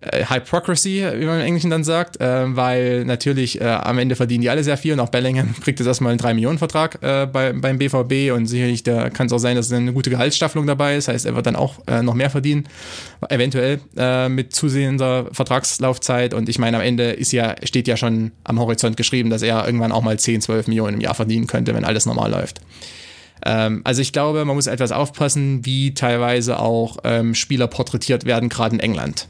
[0.00, 4.50] Hypocrisy, wie man im Englischen dann sagt, äh, weil natürlich äh, am Ende verdienen die
[4.50, 8.32] alle sehr viel und auch Bellingham kriegt jetzt erstmal einen 3-Millionen-Vertrag äh, bei, beim BVB
[8.32, 11.34] und sicherlich da kann es auch sein, dass eine gute Gehaltsstaffelung dabei ist, heißt, er
[11.34, 12.68] wird dann auch äh, noch mehr verdienen,
[13.28, 16.32] eventuell äh, mit zusehender Vertragslaufzeit.
[16.32, 19.66] Und ich meine, am Ende ist ja, steht ja schon am Horizont geschrieben, dass er
[19.66, 22.60] irgendwann auch mal 10, 12 Millionen im Jahr verdienen könnte, wenn alles normal läuft.
[23.44, 28.48] Ähm, also ich glaube, man muss etwas aufpassen, wie teilweise auch ähm, Spieler porträtiert werden,
[28.48, 29.26] gerade in England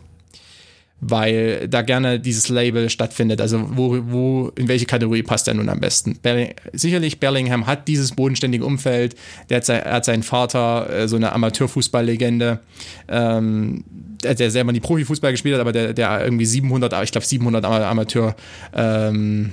[1.01, 3.41] weil da gerne dieses Label stattfindet.
[3.41, 6.19] Also wo, wo, in welche Kategorie passt er nun am besten?
[6.23, 9.15] Belling, sicherlich Bellingham hat dieses bodenständige Umfeld.
[9.49, 12.61] Der hat, er hat seinen Vater, äh, so eine Amateurfußballlegende,
[13.09, 13.85] ähm,
[14.23, 17.65] der, der selber nie Profifußball gespielt hat, aber der, der irgendwie 700, ich glaube 700
[17.65, 18.35] Amateur,
[18.75, 19.53] ähm,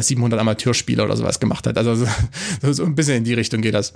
[0.00, 1.76] 700 äh, Amateurspieler oder sowas gemacht hat.
[1.76, 1.94] Also
[2.62, 3.94] so, so ein bisschen in die Richtung geht das.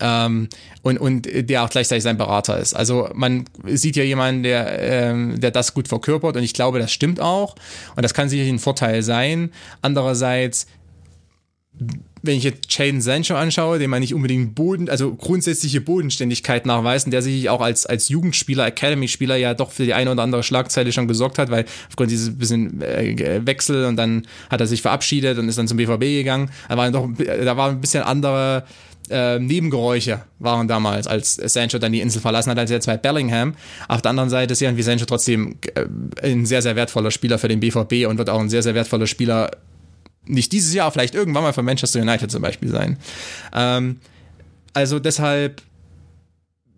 [0.00, 0.48] Ähm,
[0.82, 2.74] und, und der auch gleichzeitig sein Berater ist.
[2.74, 6.92] Also man sieht ja jemanden, der, ähm, der das gut verkörpert und ich glaube, das
[6.92, 7.54] stimmt auch
[7.94, 9.50] und das kann sicherlich ein Vorteil sein.
[9.82, 10.66] Andererseits
[12.22, 17.10] wenn ich jetzt Jaden Sancho anschaue, dem man nicht unbedingt Boden, also grundsätzliche Bodenständigkeit nachweisen,
[17.10, 20.92] der sich auch als, als Jugendspieler, Academy-Spieler ja doch für die eine oder andere Schlagzeile
[20.92, 25.38] schon gesorgt hat, weil aufgrund dieses bisschen äh, Wechsel und dann hat er sich verabschiedet
[25.38, 26.50] und ist dann zum BVB gegangen.
[26.68, 28.64] Da war doch, da war ein bisschen andere
[29.10, 33.54] äh, Nebengeräusche waren damals, als Sancho dann die Insel verlassen hat, als jetzt bei Bellingham.
[33.88, 35.86] Auf der anderen Seite ist ja wie Sancho trotzdem äh,
[36.22, 39.06] ein sehr, sehr wertvoller Spieler für den BVB und wird auch ein sehr, sehr wertvoller
[39.06, 39.50] Spieler
[40.24, 42.96] nicht dieses Jahr, vielleicht irgendwann mal für Manchester United zum Beispiel sein.
[43.52, 43.96] Ähm,
[44.72, 45.62] also deshalb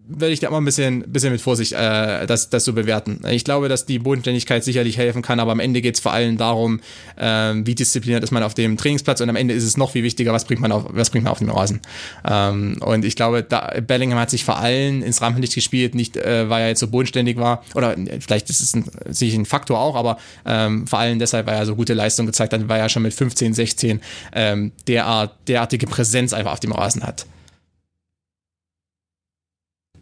[0.06, 3.20] würde ich da immer ein bisschen, bisschen mit Vorsicht äh, das, das so bewerten.
[3.30, 6.36] Ich glaube, dass die Bodenständigkeit sicherlich helfen kann, aber am Ende geht es vor allem
[6.36, 6.80] darum,
[7.16, 10.02] ähm, wie diszipliniert ist man auf dem Trainingsplatz und am Ende ist es noch viel
[10.02, 11.80] wichtiger, was bringt man auf, was bringt man auf dem Rasen.
[12.28, 16.50] Ähm, und ich glaube, da, Bellingham hat sich vor allem ins Rampenlicht gespielt, nicht äh,
[16.50, 19.96] weil er jetzt so bodenständig war, oder vielleicht ist es ein, sicher ein Faktor auch,
[19.96, 23.02] aber ähm, vor allem deshalb, weil er so gute Leistung gezeigt hat, weil er schon
[23.02, 24.00] mit 15, 16
[24.34, 27.26] ähm, derart, derartige Präsenz einfach auf dem Rasen hat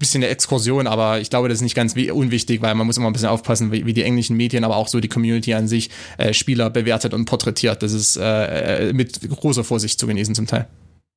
[0.03, 3.07] bisschen eine Exkursion, aber ich glaube, das ist nicht ganz unwichtig, weil man muss immer
[3.07, 5.91] ein bisschen aufpassen, wie, wie die englischen Medien, aber auch so die Community an sich
[6.19, 7.83] äh, Spieler bewertet und porträtiert.
[7.83, 10.69] Das ist äh, äh, mit großer Vorsicht zu genießen zum Teil.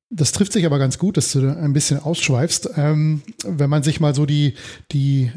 [0.08, 2.70] Das trifft sich aber ganz gut, dass du ein bisschen ausschweifst.
[2.76, 4.54] Ähm, wenn man sich mal so die,
[4.92, 5.32] die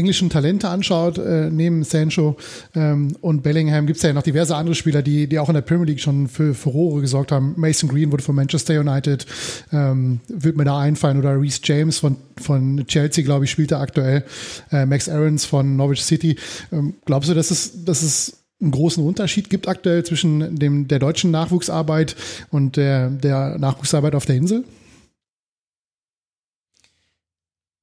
[0.00, 2.36] englischen Talente anschaut, äh, neben Sancho
[2.74, 5.60] ähm, und Bellingham gibt es ja noch diverse andere Spieler, die, die auch in der
[5.60, 7.54] Premier League schon für Furore gesorgt haben.
[7.56, 9.26] Mason Green wurde von Manchester United,
[9.72, 13.80] ähm, wird mir da einfallen, oder Reece James von, von Chelsea, glaube ich, spielt er
[13.80, 14.24] aktuell,
[14.72, 16.36] äh, Max Aarons von Norwich City.
[16.72, 20.98] Ähm, glaubst du, dass es, dass es einen großen Unterschied gibt aktuell zwischen dem, der
[20.98, 22.16] deutschen Nachwuchsarbeit
[22.50, 24.64] und der, der Nachwuchsarbeit auf der Insel?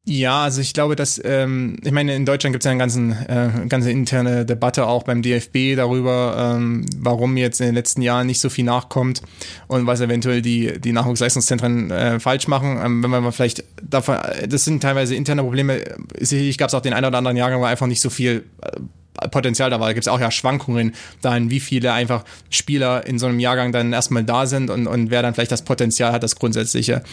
[0.10, 3.12] Ja, also ich glaube, dass, ähm, ich meine, in Deutschland gibt es ja eine ganzen,
[3.12, 8.26] äh, ganze interne Debatte auch beim DFB darüber, ähm, warum jetzt in den letzten Jahren
[8.26, 9.22] nicht so viel nachkommt
[9.68, 12.80] und was eventuell die, die Nachwuchsleistungszentren äh, falsch machen.
[12.82, 14.16] Ähm, wenn man vielleicht davon,
[14.48, 15.84] das sind teilweise interne Probleme.
[16.18, 19.28] Sicherlich gab es auch den einen oder anderen Jahrgang, wo einfach nicht so viel äh,
[19.28, 19.88] Potenzial da war.
[19.88, 23.74] Da gibt es auch ja Schwankungen dahin, wie viele einfach Spieler in so einem Jahrgang
[23.74, 27.04] dann erstmal da sind und, und wer dann vielleicht das Potenzial hat, das grundsätzliche.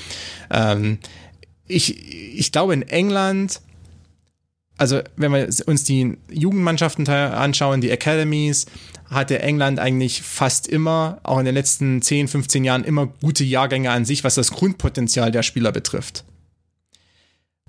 [0.50, 0.98] Ähm,
[1.66, 3.60] ich, ich glaube in England,
[4.76, 8.66] also wenn wir uns die Jugendmannschaften anschauen, die Academies,
[9.10, 13.90] hatte England eigentlich fast immer, auch in den letzten 10, 15 Jahren, immer gute Jahrgänge
[13.90, 16.24] an sich, was das Grundpotenzial der Spieler betrifft.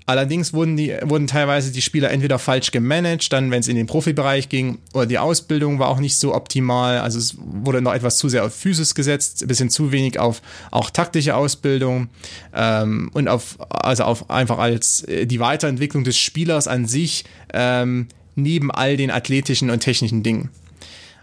[0.08, 3.88] Allerdings wurden, die, wurden teilweise die Spieler entweder falsch gemanagt, dann wenn es in den
[3.88, 6.98] Profibereich ging, oder die Ausbildung war auch nicht so optimal.
[6.98, 10.42] Also es wurde noch etwas zu sehr auf Physis gesetzt, ein bisschen zu wenig auf
[10.70, 12.08] auch taktische Ausbildung
[12.54, 18.06] ähm, und auf, also auf einfach als äh, die Weiterentwicklung des Spielers an sich ähm,
[18.36, 20.50] neben all den athletischen und technischen Dingen.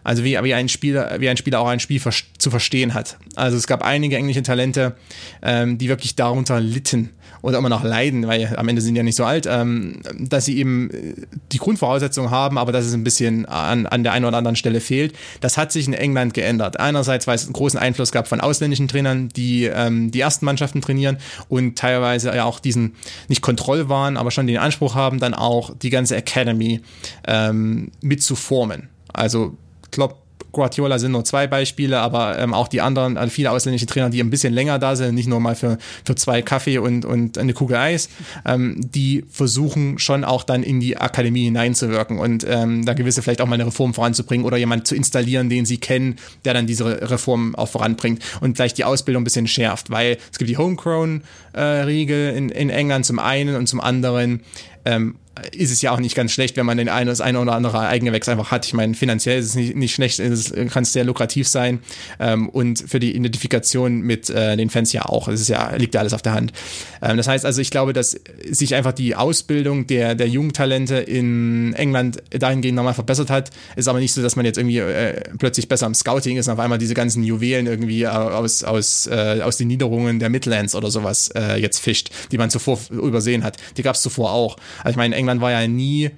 [0.03, 2.01] Also wie, wie, ein Spieler, wie ein Spieler auch ein Spiel
[2.37, 3.17] zu verstehen hat.
[3.35, 4.97] Also es gab einige englische Talente,
[5.41, 7.11] ähm, die wirklich darunter litten
[7.43, 10.57] oder immer noch leiden, weil am Ende sind ja nicht so alt, ähm, dass sie
[10.57, 11.13] eben äh,
[11.51, 14.79] die Grundvoraussetzungen haben, aber dass es ein bisschen an, an der einen oder anderen Stelle
[14.79, 15.13] fehlt.
[15.41, 16.79] Das hat sich in England geändert.
[16.79, 20.81] Einerseits, weil es einen großen Einfluss gab von ausländischen Trainern, die ähm, die ersten Mannschaften
[20.81, 21.17] trainieren
[21.49, 22.95] und teilweise ja auch diesen
[23.27, 26.79] nicht Kontrollwahn, aber schon den Anspruch haben, dann auch die ganze Academy
[27.27, 28.87] ähm, mitzuformen.
[29.11, 29.57] Also
[29.91, 30.22] Klopp
[30.53, 34.21] Guardiola sind nur zwei Beispiele, aber ähm, auch die anderen, also viele ausländische Trainer, die
[34.21, 37.53] ein bisschen länger da sind, nicht nur mal für, für zwei Kaffee und, und eine
[37.53, 38.07] Kugel Eis,
[38.45, 43.41] ähm, die versuchen schon auch dann in die Akademie hineinzuwirken und ähm, da gewisse vielleicht
[43.41, 47.09] auch mal eine Reform voranzubringen oder jemand zu installieren, den sie kennen, der dann diese
[47.09, 52.33] Reform auch voranbringt und vielleicht die Ausbildung ein bisschen schärft, weil es gibt die Homegrown-Regel
[52.33, 54.41] äh, in, in England zum einen und zum anderen
[54.85, 55.15] ähm,
[55.51, 57.79] ist es ja auch nicht ganz schlecht, wenn man den eine, das eine oder andere
[57.79, 58.65] Eigengewächs einfach hat.
[58.65, 61.79] Ich meine, finanziell ist es nicht, nicht schlecht, es kann sehr lukrativ sein
[62.19, 65.27] ähm, und für die Identifikation mit äh, den Fans ja auch.
[65.27, 66.53] Es ist ja, liegt ja alles auf der Hand.
[67.01, 71.73] Ähm, das heißt also, ich glaube, dass sich einfach die Ausbildung der, der Jugendtalente in
[71.73, 73.49] England dahingehend nochmal verbessert hat.
[73.75, 76.53] Ist aber nicht so, dass man jetzt irgendwie äh, plötzlich besser am Scouting ist und
[76.53, 80.91] auf einmal diese ganzen Juwelen irgendwie aus, aus, äh, aus den Niederungen der Midlands oder
[80.91, 83.57] sowas äh, jetzt fischt, die man zuvor übersehen hat.
[83.77, 84.57] Die gab es zuvor auch.
[84.83, 86.11] Also ich meine, England war ja nie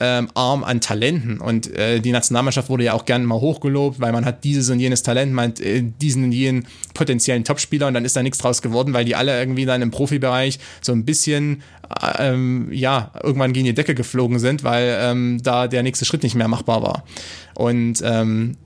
[0.00, 1.40] ähm, arm an Talenten.
[1.40, 4.80] Und äh, die Nationalmannschaft wurde ja auch gerne mal hochgelobt, weil man hat dieses und
[4.80, 8.38] jenes Talent, man hat äh, diesen und jenen potenziellen Topspieler und dann ist da nichts
[8.38, 11.62] draus geworden, weil die alle irgendwie dann im Profibereich so ein bisschen
[12.00, 16.22] äh, ähm, ja irgendwann gegen die Decke geflogen sind, weil ähm, da der nächste Schritt
[16.22, 17.04] nicht mehr machbar war.
[17.54, 18.56] Und ähm,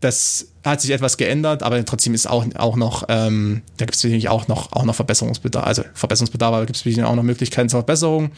[0.00, 4.04] das hat sich etwas geändert, aber trotzdem ist auch, auch noch, ähm, da gibt es
[4.04, 7.68] natürlich auch noch, auch noch Verbesserungsbedarf, also Verbesserungsbedarf, aber gibt es natürlich auch noch Möglichkeiten
[7.68, 8.30] zur Verbesserung.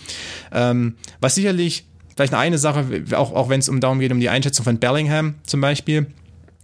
[0.53, 1.85] Ähm, was sicherlich
[2.17, 5.35] vielleicht eine Sache, auch, auch wenn es um darum geht, um die Einschätzung von Bellingham
[5.45, 6.07] zum Beispiel,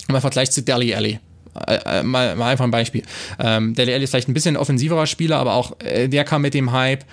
[0.09, 1.19] im Vergleich zu Deli Alley.
[1.67, 3.03] Äh, äh, mal, mal einfach ein Beispiel.
[3.39, 6.55] Ähm, Deli Alley ist vielleicht ein bisschen offensiverer Spieler, aber auch äh, der kam mit
[6.55, 7.05] dem Hype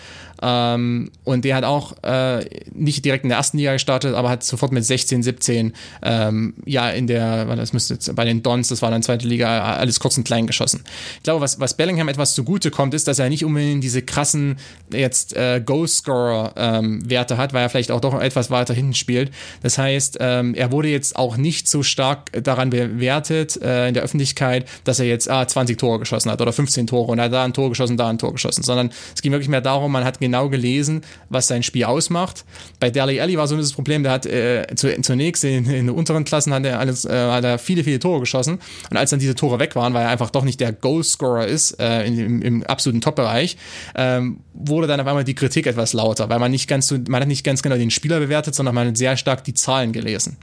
[0.43, 4.43] ähm, und der hat auch äh, nicht direkt in der ersten Liga gestartet, aber hat
[4.43, 8.81] sofort mit 16, 17 ähm, ja in der, das müsste jetzt bei den Dons, das
[8.81, 10.83] war dann zweite Liga, alles kurz und klein geschossen.
[11.17, 14.57] Ich glaube, was, was Bellingham etwas zugute kommt, ist, dass er nicht unbedingt diese krassen
[14.91, 19.31] jetzt äh, Goal-Scorer-Werte ähm, hat, weil er vielleicht auch doch etwas weiter hinten spielt.
[19.61, 24.03] Das heißt, ähm, er wurde jetzt auch nicht so stark daran bewertet äh, in der
[24.03, 27.33] Öffentlichkeit, dass er jetzt ah, 20 Tore geschossen hat oder 15 Tore und er hat
[27.33, 30.03] da ein Tor geschossen, da ein Tor geschossen, sondern es ging wirklich mehr darum, man
[30.03, 32.43] hat genau genau gelesen, was sein Spiel ausmacht.
[32.79, 36.23] Bei Dali Alli war so das Problem, der hat äh, zunächst in, in den unteren
[36.23, 38.59] Klassen hat er, alles, äh, hat er viele, viele Tore geschossen.
[38.89, 41.79] Und als dann diese Tore weg waren, weil er einfach doch nicht der Goalscorer ist
[41.79, 43.57] äh, in, im, im, absoluten Top-Bereich,
[43.95, 47.21] ähm, wurde dann auf einmal die Kritik etwas lauter, weil man nicht ganz so, man
[47.21, 50.37] hat nicht ganz genau den Spieler bewertet, sondern man hat sehr stark die Zahlen gelesen.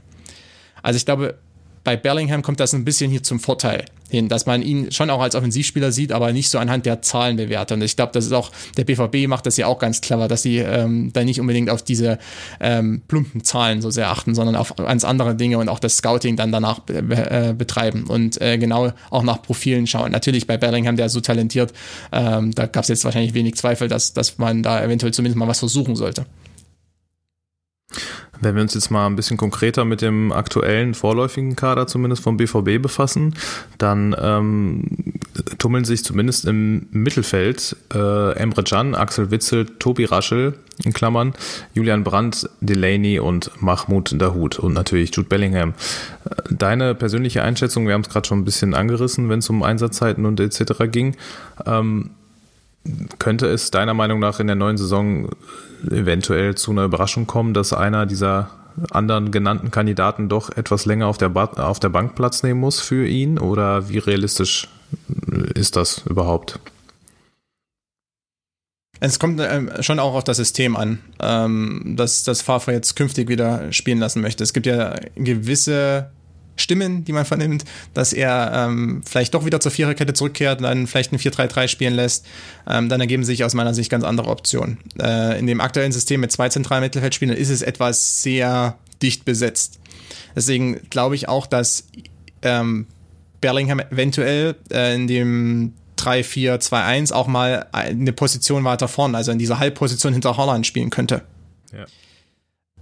[0.81, 1.35] Also ich glaube,
[1.83, 5.21] bei Bellingham kommt das ein bisschen hier zum Vorteil hin, dass man ihn schon auch
[5.21, 7.77] als Offensivspieler sieht, aber nicht so anhand der Zahlen bewertet.
[7.77, 10.43] Und ich glaube, das ist auch, der BVB macht das ja auch ganz clever, dass
[10.43, 12.19] sie ähm, da nicht unbedingt auf diese
[12.59, 16.35] ähm, plumpen Zahlen so sehr achten, sondern auf ganz andere Dinge und auch das Scouting
[16.35, 20.11] dann danach äh, betreiben und äh, genau auch nach Profilen schauen.
[20.11, 21.73] Natürlich bei Bellingham, der so talentiert,
[22.11, 25.47] ähm, da gab es jetzt wahrscheinlich wenig Zweifel, dass, dass man da eventuell zumindest mal
[25.47, 26.25] was versuchen sollte.
[28.41, 32.37] Wenn wir uns jetzt mal ein bisschen konkreter mit dem aktuellen vorläufigen Kader zumindest vom
[32.37, 33.35] BVB befassen,
[33.77, 34.83] dann ähm,
[35.57, 41.33] tummeln sich zumindest im Mittelfeld äh, Emre Can, Axel Witzel, Tobi Raschel in Klammern,
[41.73, 45.73] Julian Brandt, Delaney und Mahmoud Dahoud und natürlich Jude Bellingham.
[46.49, 50.25] Deine persönliche Einschätzung, wir haben es gerade schon ein bisschen angerissen, wenn es um Einsatzzeiten
[50.25, 50.89] und etc.
[50.91, 51.15] ging.
[51.65, 52.11] Ähm,
[53.19, 55.29] könnte es deiner Meinung nach in der neuen Saison
[55.89, 58.49] eventuell zu einer Überraschung kommen, dass einer dieser
[58.91, 62.79] anderen genannten Kandidaten doch etwas länger auf der, ba auf der Bank Platz nehmen muss
[62.79, 63.37] für ihn?
[63.37, 64.67] Oder wie realistisch
[65.53, 66.59] ist das überhaupt?
[69.03, 73.29] Es kommt ähm, schon auch auf das System an, ähm, dass das Favre jetzt künftig
[73.29, 74.43] wieder spielen lassen möchte.
[74.43, 76.11] Es gibt ja gewisse
[76.61, 80.87] Stimmen, die man vernimmt, dass er ähm, vielleicht doch wieder zur Viererkette zurückkehrt und dann
[80.87, 82.25] vielleicht ein 4-3-3 spielen lässt,
[82.69, 84.77] ähm, dann ergeben sich aus meiner Sicht ganz andere Optionen.
[84.99, 89.79] Äh, in dem aktuellen System mit zwei zentralen Mittelfeldspielern ist es etwas sehr dicht besetzt.
[90.35, 91.87] Deswegen glaube ich auch, dass
[92.41, 92.87] ähm,
[93.41, 99.59] Bellingham eventuell äh, in dem 3-4-2-1 auch mal eine Position weiter vorn, also in dieser
[99.59, 101.21] Halbposition hinter Holland spielen könnte.
[101.73, 101.85] Ja.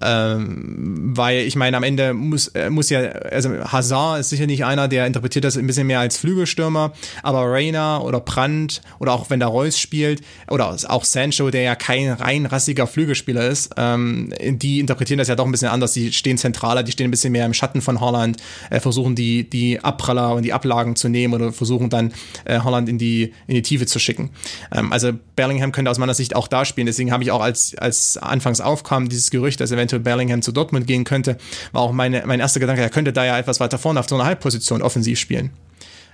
[0.02, 4.64] Ähm, weil ich meine, am Ende muss, äh, muss ja, also Hazard ist sicher nicht
[4.64, 9.30] einer, der interpretiert das ein bisschen mehr als Flügelstürmer, aber Reina oder Brandt oder auch
[9.30, 14.34] wenn der Reus spielt oder auch Sancho, der ja kein rein rassiger Flügelspieler ist, ähm,
[14.40, 15.94] die interpretieren das ja doch ein bisschen anders.
[15.94, 18.38] Die stehen zentraler, die stehen ein bisschen mehr im Schatten von Holland,
[18.70, 22.14] äh, versuchen die, die Abpraller und die Ablagen zu nehmen oder versuchen dann
[22.46, 24.32] äh, Holland in die, in die Tiefe zu schicken.
[24.72, 27.76] Ähm, also Bellingham könnte aus meiner Sicht auch da spielen, deswegen habe ich auch als,
[27.78, 31.38] als anfangs aufkam dieses Gerücht, dass eventuell eventuell Bellingham zu Dortmund gehen könnte,
[31.72, 34.16] war auch meine, mein erster Gedanke, er könnte da ja etwas weiter vorne auf so
[34.16, 35.52] einer Halbposition offensiv spielen.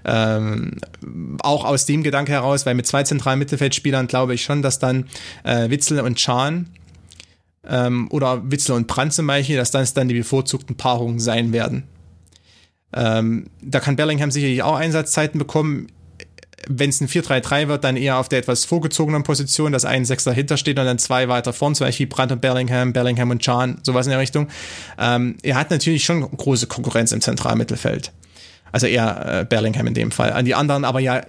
[0.05, 0.77] Ähm,
[1.39, 5.05] auch aus dem Gedanke heraus, weil mit zwei zentralen Mittelfeldspielern glaube ich schon, dass dann
[5.43, 6.69] äh, Witzel und Chan
[7.67, 11.83] ähm, oder Witzel und Brandt zum Beispiel, dass das dann die bevorzugten Paarungen sein werden.
[12.93, 15.87] Ähm, da kann Bellingham sicherlich auch Einsatzzeiten bekommen
[16.67, 20.31] wenn es ein 4-3-3 wird, dann eher auf der etwas vorgezogenen Position, dass ein Sechser
[20.31, 23.79] dahinter steht und dann zwei weiter vorn, zum Beispiel Brandt und Bellingham, Bellingham und Chan,
[23.83, 24.47] sowas in der Richtung.
[24.97, 28.11] Ähm, er hat natürlich schon große Konkurrenz im Zentralmittelfeld.
[28.71, 30.33] Also eher äh, Bellingham in dem Fall.
[30.33, 31.21] An die anderen aber ja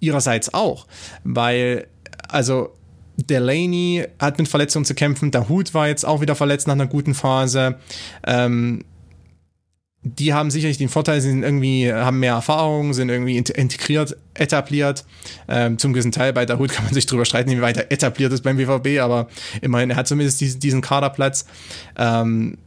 [0.00, 0.86] ihrerseits auch,
[1.24, 1.88] weil,
[2.28, 2.72] also
[3.16, 6.86] Delaney hat mit Verletzungen zu kämpfen, der Hut war jetzt auch wieder verletzt nach einer
[6.86, 7.76] guten Phase.
[8.26, 8.84] Ähm,
[10.14, 15.04] die haben sicherlich den Vorteil, sie sind irgendwie, haben mehr Erfahrung, sind irgendwie integriert, etabliert.
[15.48, 17.90] Ähm, zum gewissen Teil bei der Hut kann man sich drüber streiten, wie weit er
[17.90, 19.28] etabliert ist beim BVB, aber
[19.62, 21.46] immerhin, er hat zumindest diesen, diesen Kaderplatz.
[21.98, 22.58] Ähm,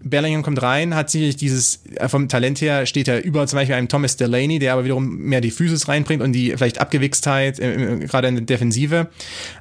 [0.00, 3.76] Bellingham kommt rein, hat sicherlich dieses, äh, vom Talent her steht er über zum Beispiel
[3.76, 8.26] einem Thomas Delaney, der aber wiederum mehr die Physis reinbringt und die vielleicht Abgewichstheit, gerade
[8.26, 9.08] in der Defensive.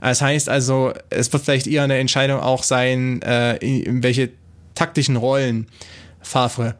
[0.01, 4.31] Das heißt also, es wird vielleicht eher eine Entscheidung auch sein, äh, in welche
[4.73, 5.67] taktischen Rollen
[6.21, 6.75] Favre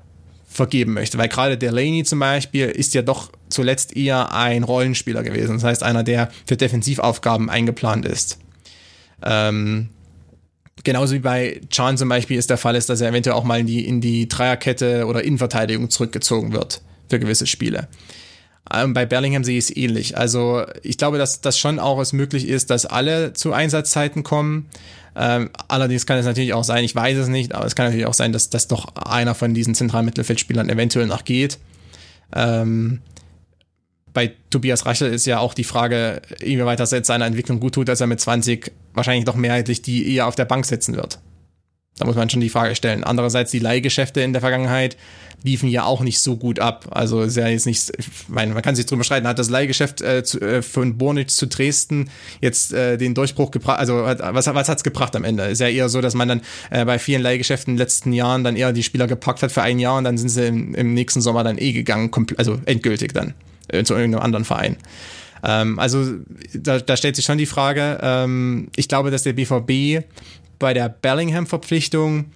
[0.52, 1.18] vergeben möchte.
[1.18, 5.56] Weil gerade Delaney zum Beispiel ist ja doch zuletzt eher ein Rollenspieler gewesen.
[5.56, 8.38] Das heißt, einer, der für Defensivaufgaben eingeplant ist.
[9.24, 9.90] Ähm,
[10.84, 13.62] genauso wie bei Chan zum Beispiel ist der Fall ist, dass er eventuell auch mal
[13.62, 17.88] in die, in die Dreierkette oder Innenverteidigung zurückgezogen wird für gewisse Spiele.
[18.74, 20.18] Ähm, bei Bellingham sehe ich es ähnlich.
[20.18, 24.70] Also ich glaube, dass das schon auch es möglich ist, dass alle zu Einsatzzeiten kommen.
[25.16, 28.06] Ähm, allerdings kann es natürlich auch sein, ich weiß es nicht, aber es kann natürlich
[28.06, 31.60] auch sein, dass, dass doch einer von diesen zentralen Mittelfeldspielern eventuell noch geht.
[32.34, 33.02] Ähm,
[34.14, 37.88] bei Tobias Rachel ist ja auch die Frage, inwieweit das jetzt seiner Entwicklung gut tut,
[37.88, 41.20] dass er mit 20 wahrscheinlich doch mehrheitlich die eher auf der Bank sitzen wird.
[42.02, 43.04] Da muss man schon die Frage stellen.
[43.04, 44.98] Andererseits die Leihgeschäfte in der Vergangenheit
[45.44, 46.88] liefen ja auch nicht so gut ab.
[46.90, 50.02] Also ist ja jetzt nicht, ich meine, man kann sich drüber streiten, hat das Leihgeschäft
[50.02, 52.10] äh, zu, äh, von Bornitz zu Dresden
[52.42, 55.44] jetzt äh, den Durchbruch gebracht, also hat, was, was hat's gebracht am Ende?
[55.44, 58.44] Ist ja eher so, dass man dann äh, bei vielen Leihgeschäften in den letzten Jahren
[58.44, 60.96] dann eher die Spieler gepackt hat für ein Jahr und dann sind sie im, im
[60.96, 63.36] nächsten Sommer dann eh gegangen, also endgültig dann
[63.68, 64.78] äh, zu irgendeinem anderen Verein.
[65.44, 66.04] Ähm, also
[66.54, 70.04] da, da stellt sich schon die Frage, ähm, ich glaube, dass der BVB
[70.62, 72.32] bei der Bellingham-Verpflichtung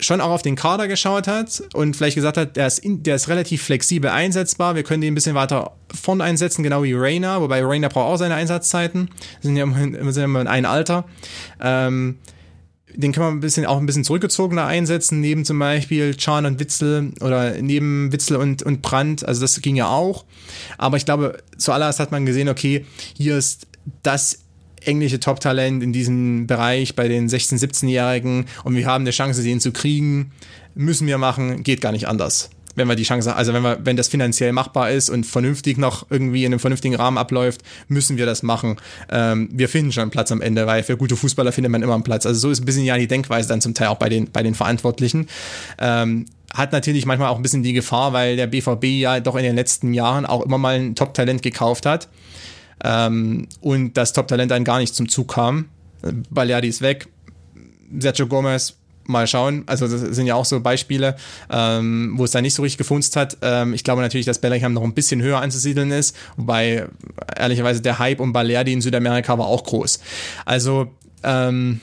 [0.00, 3.14] schon auch auf den Kader geschaut hat und vielleicht gesagt hat, der ist, in, der
[3.14, 7.40] ist relativ flexibel einsetzbar, wir können den ein bisschen weiter vorn einsetzen, genau wie Rainer,
[7.40, 9.08] wobei Rainer braucht auch seine Einsatzzeiten,
[9.40, 11.04] sind ja immer, sind immer in einem Alter.
[11.60, 12.18] Ähm,
[12.96, 16.60] den kann man ein bisschen auch ein bisschen zurückgezogener einsetzen, neben zum Beispiel Chan und
[16.60, 20.24] Witzel oder neben Witzel und, und Brandt, also das ging ja auch.
[20.78, 22.84] Aber ich glaube, zuallererst hat man gesehen, okay,
[23.16, 23.66] hier ist
[24.02, 24.43] das
[24.86, 29.60] englische Top-Talent in diesem Bereich bei den 16-, 17-Jährigen und wir haben eine Chance, ihn
[29.60, 30.32] zu kriegen,
[30.74, 32.50] müssen wir machen, geht gar nicht anders.
[32.76, 36.06] wenn wir die Chance, also wenn wir, wenn das finanziell machbar ist und vernünftig noch
[36.10, 38.76] irgendwie in einem vernünftigen Rahmen abläuft, müssen wir das machen.
[39.10, 41.94] Ähm, wir finden schon einen Platz am Ende, weil für gute Fußballer findet man immer
[41.94, 42.26] einen Platz.
[42.26, 44.42] Also so ist ein bisschen ja die Denkweise dann zum Teil auch bei den, bei
[44.42, 45.28] den Verantwortlichen.
[45.78, 49.42] Ähm, hat natürlich manchmal auch ein bisschen die Gefahr, weil der BVB ja doch in
[49.42, 52.08] den letzten Jahren auch immer mal ein Top-Talent gekauft hat.
[52.84, 55.70] Ähm, und das Top-Talent dann gar nicht zum Zug kam.
[56.30, 57.08] Baleardi ist weg.
[57.98, 58.76] Sergio Gomez
[59.06, 59.64] mal schauen.
[59.66, 61.16] Also das sind ja auch so Beispiele,
[61.50, 63.36] ähm, wo es da nicht so richtig gefunzt hat.
[63.42, 66.86] Ähm, ich glaube natürlich, dass Bellingham noch ein bisschen höher anzusiedeln ist, wobei
[67.36, 70.00] ehrlicherweise der Hype um Balerdi in Südamerika war auch groß.
[70.44, 70.88] Also
[71.22, 71.80] ähm,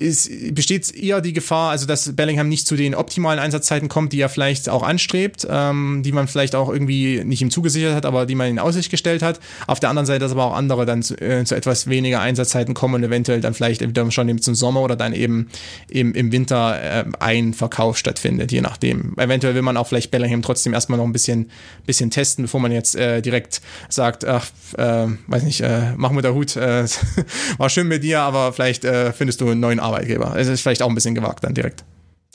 [0.00, 4.20] ist, besteht eher die Gefahr, also dass Bellingham nicht zu den optimalen Einsatzzeiten kommt, die
[4.20, 8.24] er vielleicht auch anstrebt, ähm, die man vielleicht auch irgendwie nicht ihm zugesichert hat, aber
[8.26, 9.40] die man in Aussicht gestellt hat.
[9.66, 12.72] Auf der anderen Seite, dass aber auch andere dann zu, äh, zu etwas weniger Einsatzzeiten
[12.72, 15.48] kommen und eventuell dann vielleicht wieder schon im, zum Sommer oder dann eben
[15.88, 19.14] im, im Winter äh, ein Verkauf stattfindet, je nachdem.
[19.18, 21.50] Eventuell will man auch vielleicht Bellingham trotzdem erstmal noch ein bisschen,
[21.84, 24.46] bisschen testen, bevor man jetzt äh, direkt sagt, ach,
[24.78, 26.84] äh, weiß nicht, äh, mach mit der Hut, äh,
[27.58, 29.89] war schön mit dir, aber vielleicht äh, findest du einen neuen Arbeitgeber.
[29.90, 30.34] Arbeitgeber.
[30.36, 31.84] Es ist vielleicht auch ein bisschen gewagt dann direkt.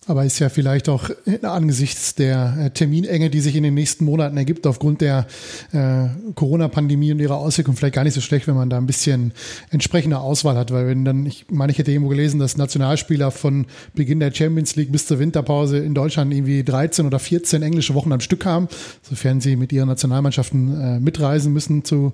[0.07, 1.09] Aber ist ja vielleicht auch
[1.41, 5.25] angesichts der äh, Terminenge, die sich in den nächsten Monaten ergibt, aufgrund der
[5.71, 9.33] äh, Corona-Pandemie und ihrer Auswirkungen vielleicht gar nicht so schlecht, wenn man da ein bisschen
[9.71, 10.71] entsprechende Auswahl hat.
[10.71, 14.75] Weil wenn dann, ich meine, ich hätte irgendwo gelesen, dass Nationalspieler von Beginn der Champions
[14.75, 18.67] League bis zur Winterpause in Deutschland irgendwie 13 oder 14 englische Wochen am Stück haben,
[19.01, 22.13] sofern sie mit ihren Nationalmannschaften äh, mitreisen müssen zu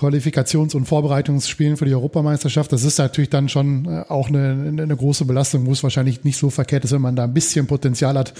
[0.00, 2.72] Qualifikations- und Vorbereitungsspielen für die Europameisterschaft.
[2.72, 6.38] Das ist natürlich dann schon äh, auch eine, eine große Belastung, wo es wahrscheinlich nicht
[6.38, 8.32] so verkehrt ist, wenn man da ein bisschen Potenzial hat,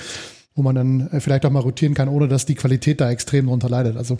[0.54, 3.46] wo man dann äh, vielleicht auch mal rotieren kann, ohne dass die Qualität da extrem
[3.46, 3.98] darunter leidet.
[3.98, 4.16] Also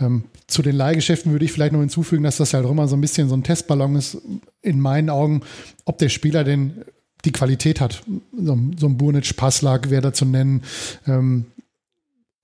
[0.00, 2.96] ähm, zu den Leihgeschäften würde ich vielleicht noch hinzufügen, dass das halt auch immer so
[2.96, 4.16] ein bisschen so ein Testballon ist,
[4.62, 5.42] in meinen Augen,
[5.84, 6.84] ob der Spieler denn
[7.26, 8.02] die Qualität hat.
[8.36, 10.62] So, so ein Burnic, Passlag wäre da zu nennen.
[11.06, 11.46] Ähm,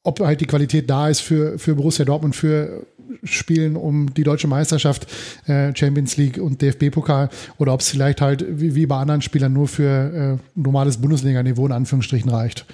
[0.04, 2.86] ob halt die Qualität da ist für, für Borussia Dortmund, für
[3.24, 5.06] Spielen um die deutsche Meisterschaft,
[5.46, 9.52] äh, Champions League und DFB-Pokal oder ob es vielleicht halt wie, wie, bei anderen Spielern
[9.52, 12.66] nur für äh, normales Bundesliga-Niveau in Anführungsstrichen reicht.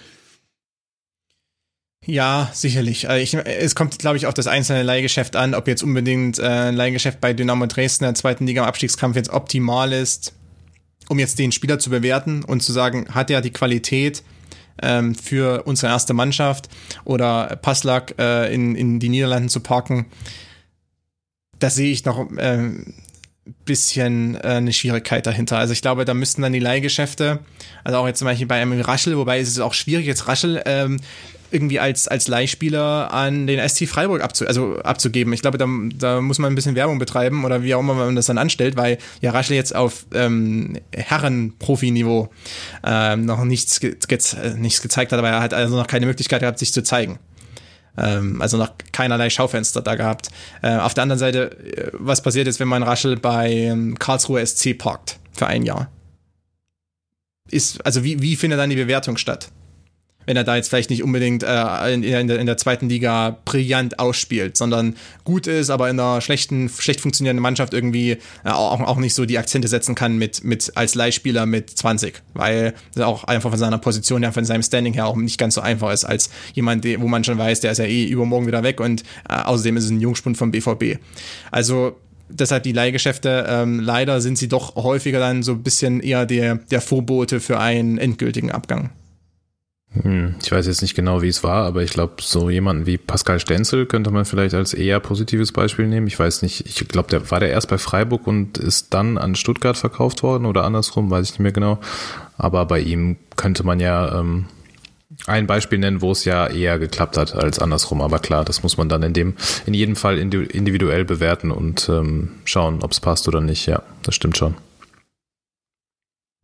[2.07, 3.09] Ja, sicherlich.
[3.09, 6.43] Also ich, es kommt, glaube ich, auf das einzelne Leihgeschäft an, ob jetzt unbedingt äh,
[6.43, 10.35] ein Leihgeschäft bei Dynamo Dresden in der zweiten Liga im Abstiegskampf jetzt optimal ist,
[11.09, 14.23] um jetzt den Spieler zu bewerten und zu sagen, hat er die Qualität,
[14.83, 16.69] ähm, für unsere erste Mannschaft
[17.05, 20.07] oder Passlack äh, in, in die Niederlanden zu parken.
[21.59, 22.95] Da sehe ich noch ähm,
[23.65, 25.59] bisschen äh, eine Schwierigkeit dahinter.
[25.59, 27.41] Also ich glaube, da müssten dann die Leihgeschäfte,
[27.83, 30.63] also auch jetzt zum Beispiel bei einem Raschel, wobei es ist auch schwierig, jetzt Raschel
[30.65, 30.99] ähm,
[31.55, 35.33] irgendwie als, als Leihspieler an den SC Freiburg abzu, also abzugeben.
[35.33, 38.17] Ich glaube, da, da muss man ein bisschen Werbung betreiben oder wie auch immer man
[38.17, 42.29] das dann anstellt, weil ja Raschel jetzt auf ähm, Herren-Profi-Niveau
[42.85, 44.19] ähm, noch nichts, ge ge
[44.57, 47.19] nichts gezeigt hat, aber er hat also noch keine Möglichkeit gehabt, sich zu zeigen.
[47.97, 50.29] Ähm, also noch keinerlei Schaufenster da gehabt.
[50.63, 54.77] Äh, auf der anderen Seite, äh, was passiert jetzt, wenn man Raschel bei Karlsruhe SC
[54.77, 55.91] parkt für ein Jahr?
[57.51, 59.51] Ist, also wie, wie findet dann die Bewertung statt?
[60.27, 63.39] Wenn er da jetzt vielleicht nicht unbedingt äh, in, in, der, in der zweiten Liga
[63.45, 68.81] brillant ausspielt, sondern gut ist, aber in einer schlechten, schlecht funktionierenden Mannschaft irgendwie äh, auch,
[68.81, 73.05] auch nicht so die Akzente setzen kann mit, mit als Leihspieler mit 20, weil das
[73.05, 75.93] auch einfach von seiner Position her, von seinem Standing her auch nicht ganz so einfach
[75.93, 79.03] ist als jemand, wo man schon weiß, der ist ja eh übermorgen wieder weg und
[79.29, 80.99] äh, außerdem ist es ein Jungspund vom BVB.
[81.51, 81.97] Also
[82.29, 86.57] deshalb die Leihgeschäfte, ähm, leider sind sie doch häufiger dann so ein bisschen eher der,
[86.57, 88.91] der Vorbote für einen endgültigen Abgang.
[90.03, 92.99] Hm, ich weiß jetzt nicht genau, wie es war, aber ich glaube, so jemanden wie
[92.99, 96.09] Pascal Stenzel könnte man vielleicht als eher positives Beispiel nehmen.
[96.09, 99.37] Ich weiß nicht, ich glaube, der war der erst bei Freiburg und ist dann an
[99.37, 101.79] Stuttgart verkauft worden oder andersrum, weiß ich nicht mehr genau.
[102.37, 104.47] Aber bei ihm könnte man ja ähm,
[105.27, 108.03] ein Beispiel nennen, wo es ja eher geklappt hat als andersrum.
[108.03, 109.35] Aber klar, das muss man dann in dem,
[109.65, 113.67] in jedem Fall individuell bewerten und ähm, schauen, ob es passt oder nicht.
[113.67, 114.55] Ja, das stimmt schon.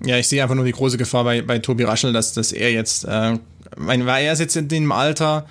[0.04, 2.72] Ja, ich sehe einfach nur die große Gefahr bei, bei Tobi Raschel, dass, dass er
[2.72, 3.38] jetzt, äh,
[3.76, 5.46] weil er ist jetzt in dem Alter,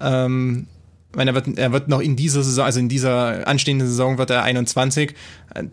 [0.00, 0.66] ähm,
[1.14, 4.30] meine, er wird, er wird noch in dieser Saison, also in dieser anstehenden Saison wird
[4.30, 5.14] er 21.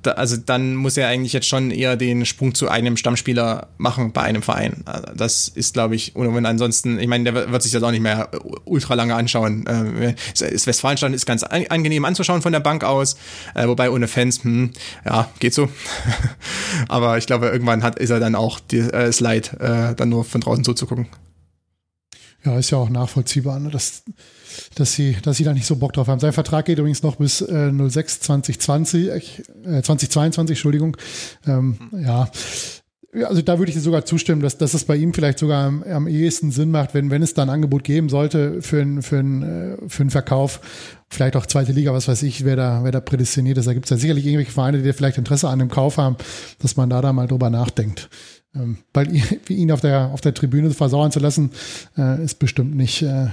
[0.06, 4.22] Also dann muss er eigentlich jetzt schon eher den Sprung zu einem Stammspieler machen bei
[4.22, 4.86] einem Verein.
[5.16, 8.30] Das ist, glaube ich, und ansonsten, ich meine, der wird sich das auch nicht mehr
[8.64, 9.66] ultra lange anschauen.
[9.66, 13.18] Das äh, Westfalenstadion ist ganz angenehm anzuschauen von der Bank aus,
[13.56, 14.72] äh, wobei ohne Fans, hm,
[15.06, 15.70] ja, geht so.
[16.88, 20.10] Aber ich glaube, irgendwann hat, ist er dann auch die, äh, es leid, äh, dann
[20.10, 21.08] nur von draußen zuzugucken.
[22.46, 23.60] Ja, ist ja auch nachvollziehbar.
[23.60, 23.70] Ne?
[23.70, 24.04] Das
[24.76, 26.20] dass sie, dass sie da nicht so Bock drauf haben.
[26.20, 30.98] Sein Vertrag geht übrigens noch bis äh, 06 2020, äh, 2022, Entschuldigung.
[31.46, 32.30] Ähm, ja,
[33.26, 35.84] also da würde ich dir sogar zustimmen, dass, dass es bei ihm vielleicht sogar am,
[35.84, 39.18] am ehesten Sinn macht, wenn, wenn es da ein Angebot geben sollte für, ein, für,
[39.18, 40.60] ein, äh, für einen Verkauf,
[41.10, 43.68] vielleicht auch zweite Liga, was weiß ich, wer da, wer da prädestiniert ist.
[43.68, 46.18] Da gibt es ja sicherlich irgendwelche Vereine, die vielleicht Interesse an dem Kauf haben,
[46.60, 48.10] dass man da da mal drüber nachdenkt.
[48.56, 49.10] Ähm, weil
[49.50, 51.52] ihn auf der, auf der Tribüne versauern zu lassen,
[51.98, 53.28] äh, ist bestimmt nicht, äh,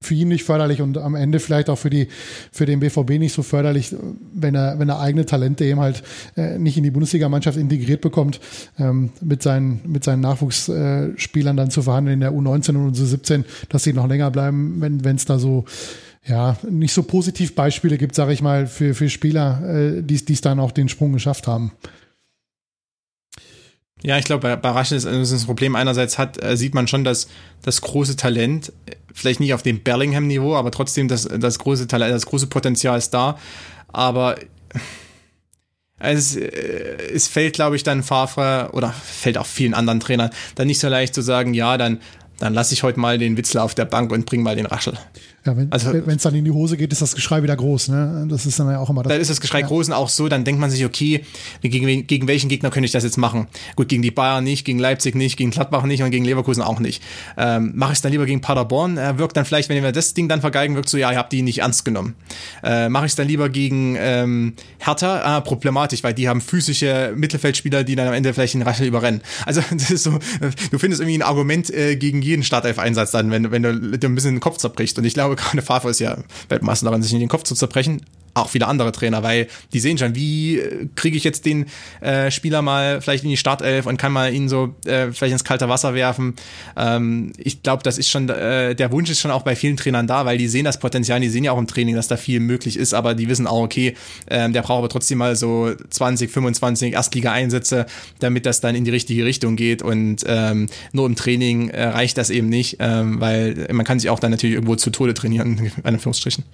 [0.00, 2.08] für ihn nicht förderlich und am Ende vielleicht auch für die
[2.52, 3.94] für den BVB nicht so förderlich,
[4.32, 6.04] wenn er wenn er eigene Talente eben halt
[6.36, 8.38] äh, nicht in die Bundesligamannschaft integriert bekommt,
[8.78, 13.82] ähm, mit seinen mit seinen Nachwuchsspielern dann zu verhandeln in der U19 und U17, dass
[13.82, 15.64] sie noch länger bleiben, wenn wenn es da so
[16.24, 19.62] ja nicht so positiv Beispiele gibt, sage ich mal, für für Spieler,
[19.98, 21.72] äh, die es dann auch den Sprung geschafft haben.
[24.02, 25.74] Ja, ich glaube, bei, bei Raschel ist das Problem.
[25.74, 27.26] Einerseits hat, äh, sieht man schon, dass
[27.62, 28.72] das große Talent,
[29.12, 33.10] vielleicht nicht auf dem Bellingham-Niveau, aber trotzdem das, das große Talent, das große Potenzial ist
[33.10, 33.38] da.
[33.88, 34.36] Aber
[35.98, 36.48] es, äh,
[37.12, 40.88] es fällt, glaube ich, dann Favre oder fällt auch vielen anderen Trainern dann nicht so
[40.88, 42.00] leicht zu sagen, ja, dann,
[42.38, 44.94] dann lasse ich heute mal den Witzler auf der Bank und bring mal den Raschel.
[45.48, 47.88] Ja, wenn es also, dann in die Hose geht, ist das Geschrei wieder groß.
[47.88, 48.26] Ne?
[48.28, 49.10] Das ist dann ja auch immer das.
[49.10, 49.66] Dann ist das Geschrei ja.
[49.66, 51.24] groß und auch so, dann denkt man sich, okay,
[51.62, 53.46] gegen, gegen welchen Gegner könnte ich das jetzt machen?
[53.74, 56.80] Gut, gegen die Bayern nicht, gegen Leipzig nicht, gegen Gladbach nicht und gegen Leverkusen auch
[56.80, 57.02] nicht.
[57.38, 58.98] Ähm, Mache ich es dann lieber gegen Paderborn?
[58.98, 61.32] Äh, wirkt dann vielleicht, wenn wir das Ding dann vergeigen, wirkt so, ja, ihr habt
[61.32, 62.14] die nicht ernst genommen.
[62.62, 65.22] Äh, Mache ich es dann lieber gegen ähm, Hertha?
[65.22, 69.22] Ah, problematisch, weil die haben physische Mittelfeldspieler, die dann am Ende vielleicht den Raschel überrennen.
[69.46, 70.18] Also das ist so,
[70.70, 74.14] du findest irgendwie ein Argument äh, gegen jeden Startelf-Einsatz dann, wenn, wenn du dir ein
[74.14, 74.98] bisschen den Kopf zerbrichst.
[74.98, 76.18] Und ich glaube, gerade Favre ist ja
[76.48, 78.02] Weltmeister daran, sich in den Kopf zu zerbrechen.
[78.34, 81.66] Auch viele andere Trainer, weil die sehen schon, wie äh, kriege ich jetzt den
[82.00, 85.44] äh, Spieler mal vielleicht in die Startelf und kann mal ihn so äh, vielleicht ins
[85.44, 86.34] kalte Wasser werfen.
[86.76, 90.06] Ähm, ich glaube, das ist schon, äh, der Wunsch ist schon auch bei vielen Trainern
[90.06, 92.40] da, weil die sehen das Potenzial, die sehen ja auch im Training, dass da viel
[92.40, 93.94] möglich ist, aber die wissen auch, okay,
[94.26, 97.86] äh, der braucht aber trotzdem mal so 20, 25 Erstliga-Einsätze,
[98.18, 102.18] damit das dann in die richtige Richtung geht und ähm, nur im Training äh, reicht
[102.18, 105.58] das eben nicht, ähm, weil man kann sich auch dann natürlich irgendwo zu Tode trainieren,
[105.76, 106.44] in Anführungsstrichen.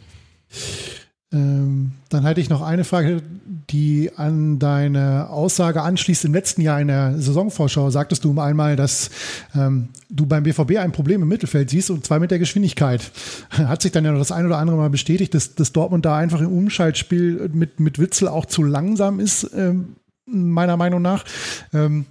[1.35, 3.21] Ähm, dann hatte ich noch eine Frage,
[3.71, 6.25] die an deine Aussage anschließt.
[6.27, 9.11] Im letzten Jahr in der Saisonvorschau sagtest du einmal, dass
[9.57, 13.11] ähm, du beim BVB ein Problem im Mittelfeld siehst und zwar mit der Geschwindigkeit.
[13.51, 16.17] Hat sich dann ja noch das ein oder andere Mal bestätigt, dass, dass Dortmund da
[16.17, 21.25] einfach im Umschaltspiel mit, mit Witzel auch zu langsam ist, ähm, meiner Meinung nach.
[21.73, 22.07] Ähm,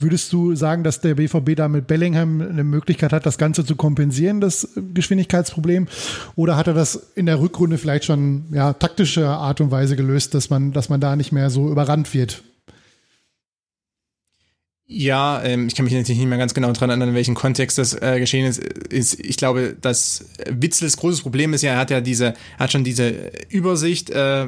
[0.00, 3.74] Würdest du sagen, dass der BVB da mit Bellingham eine Möglichkeit hat, das Ganze zu
[3.74, 5.88] kompensieren, das Geschwindigkeitsproblem?
[6.36, 10.34] Oder hat er das in der Rückrunde vielleicht schon ja, taktische Art und Weise gelöst,
[10.34, 12.44] dass man, dass man da nicht mehr so überrannt wird?
[14.86, 17.76] Ja, ähm, ich kann mich natürlich nicht mehr ganz genau daran erinnern, in welchem Kontext
[17.76, 18.58] das äh, geschehen ist.
[18.58, 19.18] ist.
[19.18, 23.32] Ich glaube, dass Witzels großes Problem ist ja, er hat ja diese, hat schon diese
[23.48, 24.46] Übersicht, äh,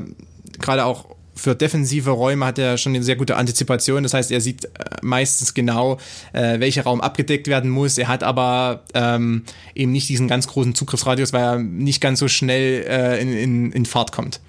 [0.61, 4.03] gerade auch für defensive Räume hat er schon eine sehr gute Antizipation.
[4.03, 4.69] Das heißt, er sieht äh,
[5.03, 5.99] meistens genau,
[6.33, 7.99] äh, welcher Raum abgedeckt werden muss.
[7.99, 12.29] Er hat aber ähm, eben nicht diesen ganz großen Zugriffsradius, weil er nicht ganz so
[12.29, 14.41] schnell äh, in, in, in Fahrt kommt.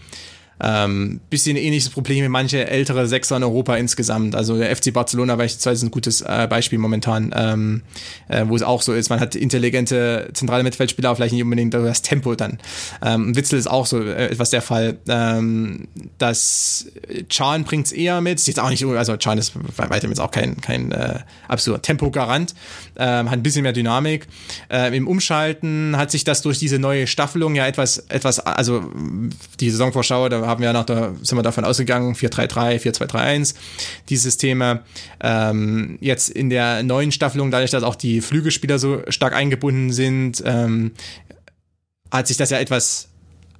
[0.63, 4.35] Ähm, bisschen ähnliches Problem wie manche ältere Sechser in Europa insgesamt.
[4.35, 7.81] Also der FC Barcelona beispielsweise ein gutes äh, Beispiel momentan, ähm,
[8.27, 9.09] äh, wo es auch so ist.
[9.09, 12.59] Man hat intelligente zentrale Mittelfeldspieler, aber vielleicht nicht unbedingt das Tempo dann.
[13.03, 14.99] Ähm, Witzel ist auch so äh, etwas der Fall.
[15.07, 15.87] Ähm,
[16.19, 16.87] das
[17.29, 18.45] Chan bringt es eher mit.
[18.45, 22.53] Jetzt auch nicht, also Chan ist bei weitem jetzt auch kein, kein äh, absoluter Tempogarant.
[22.97, 24.27] Ähm, hat ein bisschen mehr Dynamik.
[24.69, 28.91] Äh, Im Umschalten hat sich das durch diese neue Staffelung ja etwas, etwas, also
[29.59, 33.55] die Saisonvorschau, da haben wir nach der, sind wir davon ausgegangen, 4-3-3, 4-2-3-1,
[34.09, 34.81] die Systeme.
[35.21, 40.43] Ähm, jetzt in der neuen Staffelung, dadurch, dass auch die Flügelspieler so stark eingebunden sind,
[40.45, 40.91] ähm,
[42.11, 43.07] hat sich das ja etwas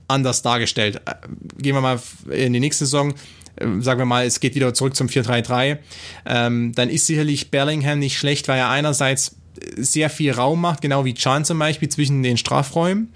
[0.08, 1.02] anders dargestellt.
[1.06, 1.14] Äh,
[1.58, 3.14] gehen wir mal in die nächste Saison
[3.56, 5.80] äh, sagen wir mal, es geht wieder zurück zum 4-3-3,
[6.26, 9.36] ähm, dann ist sicherlich Bellingham nicht schlecht, weil er einerseits
[9.78, 13.14] sehr viel Raum macht, genau wie Chan zum Beispiel zwischen den Strafräumen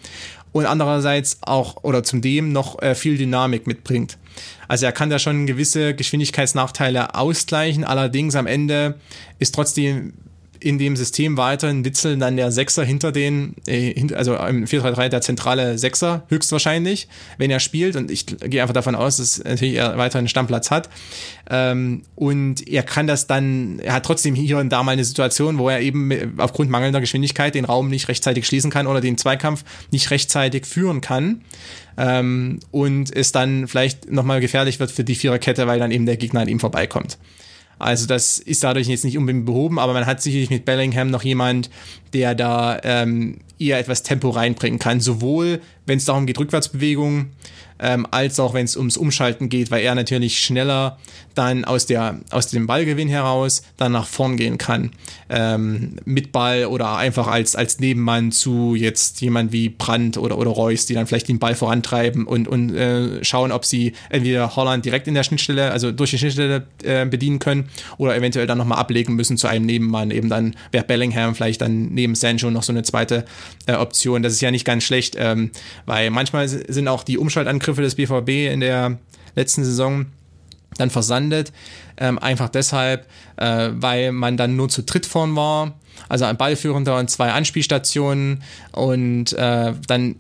[0.56, 4.18] und andererseits auch oder zum dem noch äh, viel Dynamik mitbringt.
[4.70, 8.96] Also er kann da schon gewisse Geschwindigkeitsnachteile ausgleichen, allerdings am Ende
[9.38, 10.14] ist trotzdem
[10.66, 15.22] in dem System weiterhin Witzel dann der Sechser hinter den, äh, also im 4-3-3 der
[15.22, 17.08] zentrale Sechser, höchstwahrscheinlich,
[17.38, 17.96] wenn er spielt.
[17.96, 20.90] Und ich gehe einfach davon aus, dass natürlich er weiterhin einen Stammplatz hat.
[21.52, 25.60] Ähm, und er kann das dann, er hat trotzdem hier und da mal eine Situation,
[25.60, 29.64] wo er eben aufgrund mangelnder Geschwindigkeit den Raum nicht rechtzeitig schließen kann oder den Zweikampf
[29.92, 31.42] nicht rechtzeitig führen kann.
[31.96, 36.18] Ähm, und es dann vielleicht nochmal gefährlich wird für die Viererkette, weil dann eben der
[36.18, 37.20] Gegner an ihm vorbeikommt.
[37.80, 41.24] Also das ist dadurch jetzt nicht unbedingt behoben, aber man hat sicherlich mit Bellingham noch
[41.24, 41.70] jemand,
[42.14, 45.00] der da ähm, eher etwas Tempo reinbringen kann.
[45.02, 47.32] Sowohl, wenn es darum geht, Rückwärtsbewegungen
[47.80, 50.98] ähm, als auch wenn es ums Umschalten geht, weil er natürlich schneller
[51.36, 54.92] dann aus, der, aus dem Ballgewinn heraus dann nach vorn gehen kann.
[55.30, 60.52] Ähm, mit Ball oder einfach als, als Nebenmann zu jetzt jemand wie Brandt oder, oder
[60.52, 64.86] Reus, die dann vielleicht den Ball vorantreiben und, und äh, schauen, ob sie entweder Holland
[64.86, 68.78] direkt in der Schnittstelle, also durch die Schnittstelle äh, bedienen können oder eventuell dann nochmal
[68.78, 70.12] ablegen müssen zu einem Nebenmann.
[70.12, 73.26] Eben dann wäre Bellingham vielleicht dann neben Sancho noch so eine zweite
[73.66, 74.24] äh, Option.
[74.24, 75.52] Das ist ja nicht ganz schlecht, ähm,
[75.86, 78.98] weil manchmal sind auch die Umschaltangriffe des BVB in der
[79.36, 80.06] letzten Saison
[80.78, 81.52] dann versandet.
[81.98, 83.08] Ähm, einfach deshalb,
[83.38, 85.74] äh, weil man dann nur zu dritt vorn war.
[86.10, 88.44] Also ein Ballführender und zwei Anspielstationen
[88.74, 90.16] und äh, dann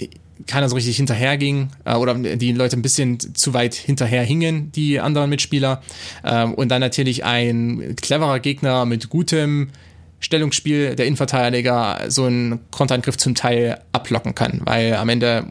[0.48, 5.00] keiner so richtig hinterherging äh, oder die Leute ein bisschen zu weit hinterher hingen, die
[5.00, 5.82] anderen Mitspieler.
[6.24, 9.70] Ähm, und dann natürlich ein cleverer Gegner mit gutem
[10.20, 15.46] Stellungsspiel der Innenverteidiger so einen Konterangriff zum Teil ablocken kann, weil am Ende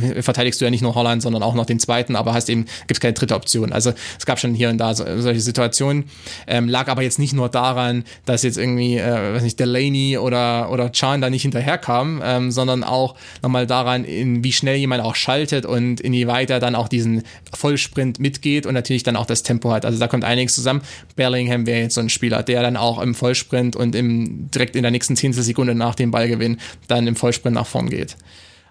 [0.00, 3.00] verteidigst du ja nicht nur Holland, sondern auch noch den zweiten, aber hast eben, gibt
[3.00, 3.72] keine dritte Option.
[3.72, 6.04] Also es gab schon hier und da so, solche Situationen,
[6.46, 10.70] ähm, lag aber jetzt nicht nur daran, dass jetzt irgendwie, äh, weiß nicht, Delaney oder,
[10.70, 15.14] oder Chan da nicht hinterherkam, ähm, sondern auch nochmal daran, in wie schnell jemand auch
[15.14, 17.22] schaltet und inwieweit er dann auch diesen
[17.52, 19.84] Vollsprint mitgeht und natürlich dann auch das Tempo hat.
[19.84, 20.82] Also da kommt einiges zusammen.
[21.16, 24.82] Bellingham wäre jetzt so ein Spieler, der dann auch im Vollsprint und im, direkt in
[24.82, 28.16] der nächsten Zehntelsekunde nach dem Ballgewinn dann im Vollsprint nach vorn geht.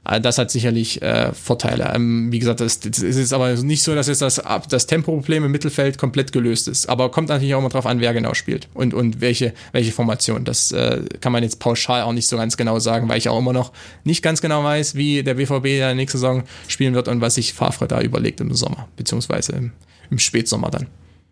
[0.04, 1.92] Also das hat sicherlich äh, Vorteile.
[1.96, 5.98] Ähm, wie gesagt, es ist aber nicht so, dass jetzt das, das Tempoproblem im Mittelfeld
[5.98, 6.90] komplett gelöst ist.
[6.90, 10.44] Aber kommt natürlich auch immer drauf an, wer genau spielt und, und welche, welche Formation.
[10.44, 13.40] Das äh, kann man jetzt pauschal auch nicht so ganz genau sagen, weil ich auch
[13.40, 13.72] immer noch
[14.04, 17.54] nicht ganz genau weiß, wie der BVB der nächste Saison spielen wird und was sich
[17.54, 19.72] Favre da überlegt im Sommer, beziehungsweise im,
[20.10, 20.88] im Spätsommer dann.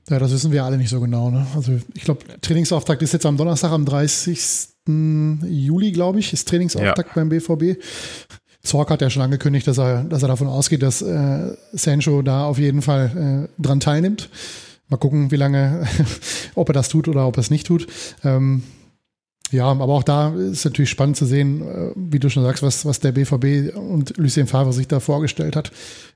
[0.09, 1.30] Ja, das wissen wir alle nicht so genau.
[1.30, 1.45] Ne?
[1.55, 4.39] Also ich glaube, Trainingsauftakt ist jetzt am Donnerstag, am 30.
[4.88, 7.13] Juli, glaube ich, ist Trainingsauftakt ja.
[7.15, 7.80] beim BVB.
[8.64, 12.45] Zorc hat ja schon angekündigt, dass er, dass er davon ausgeht, dass äh, Sancho da
[12.45, 14.30] auf jeden Fall äh, dran teilnimmt.
[14.88, 15.88] Mal gucken, wie lange,
[16.55, 17.88] ob er das tut oder ob er es nicht tut.
[18.24, 18.64] Ähm,
[19.51, 22.86] ja, aber auch da ist natürlich spannend zu sehen, äh, wie du schon sagst, was,
[22.86, 25.72] was der BVB und Lucien Favre sich da vorgestellt hat,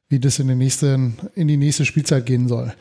[0.08, 2.74] wie das in, den nächsten, in die nächste Spielzeit gehen soll.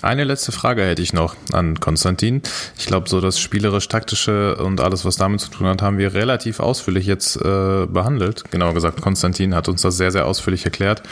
[0.00, 2.42] Eine letzte Frage hätte ich noch an Konstantin.
[2.78, 6.60] Ich glaube, so das spielerisch-taktische und alles, was damit zu tun hat, haben wir relativ
[6.60, 8.50] ausführlich jetzt äh, behandelt.
[8.50, 11.02] Genauer gesagt, Konstantin hat uns das sehr, sehr ausführlich erklärt.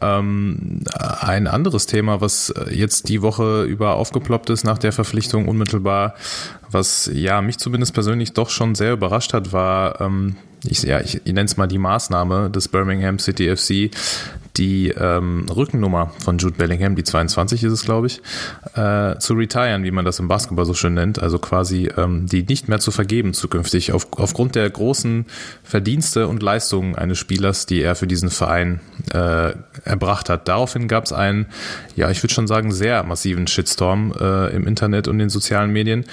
[0.00, 0.82] Ähm,
[1.20, 6.14] ein anderes Thema, was jetzt die Woche über aufgeploppt ist nach der Verpflichtung unmittelbar,
[6.70, 11.16] was ja mich zumindest persönlich doch schon sehr überrascht hat, war ähm, ich, ja, ich,
[11.24, 13.94] ich nenne es mal die Maßnahme des Birmingham City FC,
[14.56, 18.20] die ähm, Rückennummer von Jude Bellingham, die 22 ist es, glaube ich,
[18.74, 22.42] äh, zu retiren, wie man das im Basketball so schön nennt, also quasi ähm, die
[22.42, 25.26] nicht mehr zu vergeben zukünftig, auf, aufgrund der großen
[25.62, 28.80] Verdienste und Leistungen eines Spielers, die er für diesen Verein
[29.12, 29.52] äh,
[29.84, 30.48] erbracht hat.
[30.48, 31.46] Daraufhin gab es einen,
[31.96, 36.04] ja, ich würde schon sagen, sehr massiven Shitstorm äh, im Internet und den sozialen Medien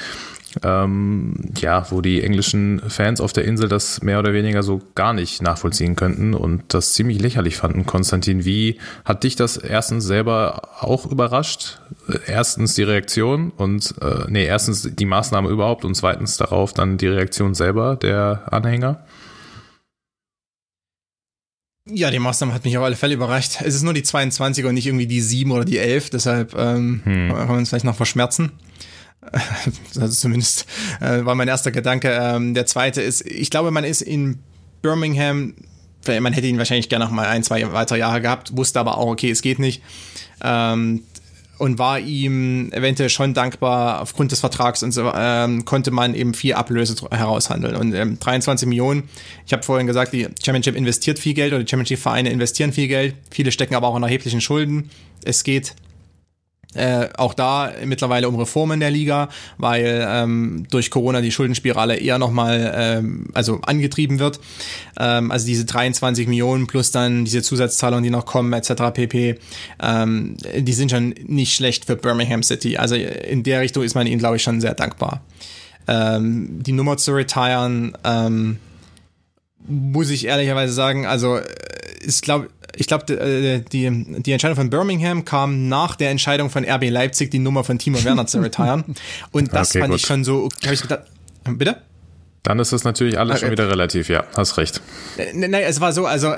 [0.64, 5.14] ähm, ja, wo die englischen Fans auf der Insel das mehr oder weniger so gar
[5.14, 7.86] nicht nachvollziehen könnten und das ziemlich lächerlich fanden.
[7.86, 11.80] Konstantin, wie hat dich das erstens selber auch überrascht?
[12.26, 17.08] Erstens die Reaktion und äh, nee, erstens die Maßnahme überhaupt und zweitens darauf dann die
[17.08, 19.06] Reaktion selber der Anhänger?
[21.90, 23.62] Ja, die Maßnahme hat mich auf alle Fälle überrascht.
[23.62, 27.02] Es ist nur die 22 und nicht irgendwie die 7 oder die 11, deshalb ähm,
[27.04, 27.30] hm.
[27.30, 28.52] kann man es vielleicht noch verschmerzen.
[30.00, 30.66] Also zumindest
[31.02, 32.10] äh, war mein erster Gedanke.
[32.20, 34.40] Ähm, der zweite ist, ich glaube, man ist in
[34.82, 35.56] Birmingham,
[36.08, 39.08] man hätte ihn wahrscheinlich gerne noch mal ein, zwei weitere Jahre gehabt, wusste aber auch,
[39.08, 39.82] okay, es geht nicht.
[40.42, 41.04] Ähm,
[41.58, 46.34] und war ihm eventuell schon dankbar aufgrund des Vertrags und so ähm, konnte man eben
[46.34, 49.10] viel Ablöse heraushandeln und ähm, 23 Millionen.
[49.46, 52.88] Ich habe vorhin gesagt, die Championship investiert viel Geld oder die Championship Vereine investieren viel
[52.88, 53.16] Geld.
[53.32, 54.92] Viele stecken aber auch in erheblichen Schulden.
[55.24, 55.74] Es geht
[56.74, 62.20] äh, auch da mittlerweile um Reformen der Liga, weil ähm, durch Corona die Schuldenspirale eher
[62.20, 64.40] nochmal ähm, also angetrieben wird.
[65.00, 68.92] Ähm, also diese 23 Millionen plus dann diese Zusatzzahlungen, die noch kommen, etc.
[68.94, 69.40] pp.
[69.82, 72.78] Ähm, die sind schon nicht schlecht für Birmingham City.
[72.78, 75.22] Also in der Richtung ist man ihnen, glaube ich, schon sehr dankbar.
[75.88, 78.58] Ähm, die Nummer zu retiren, ähm,
[79.68, 81.40] muss ich ehrlicherweise sagen, also
[82.02, 86.64] ist, glaube ich glaube, äh, die, die Entscheidung von Birmingham kam nach der Entscheidung von
[86.64, 88.84] RB Leipzig, die Nummer von Timo Werner zu retiren.
[89.32, 90.00] Und das okay, fand gut.
[90.00, 91.04] ich schon so, habe ich gedacht,
[91.44, 91.82] bitte?
[92.44, 94.82] Dann ist es natürlich alles schon wieder relativ, ja, hast recht.
[95.18, 96.34] Äh, nein, es war so, also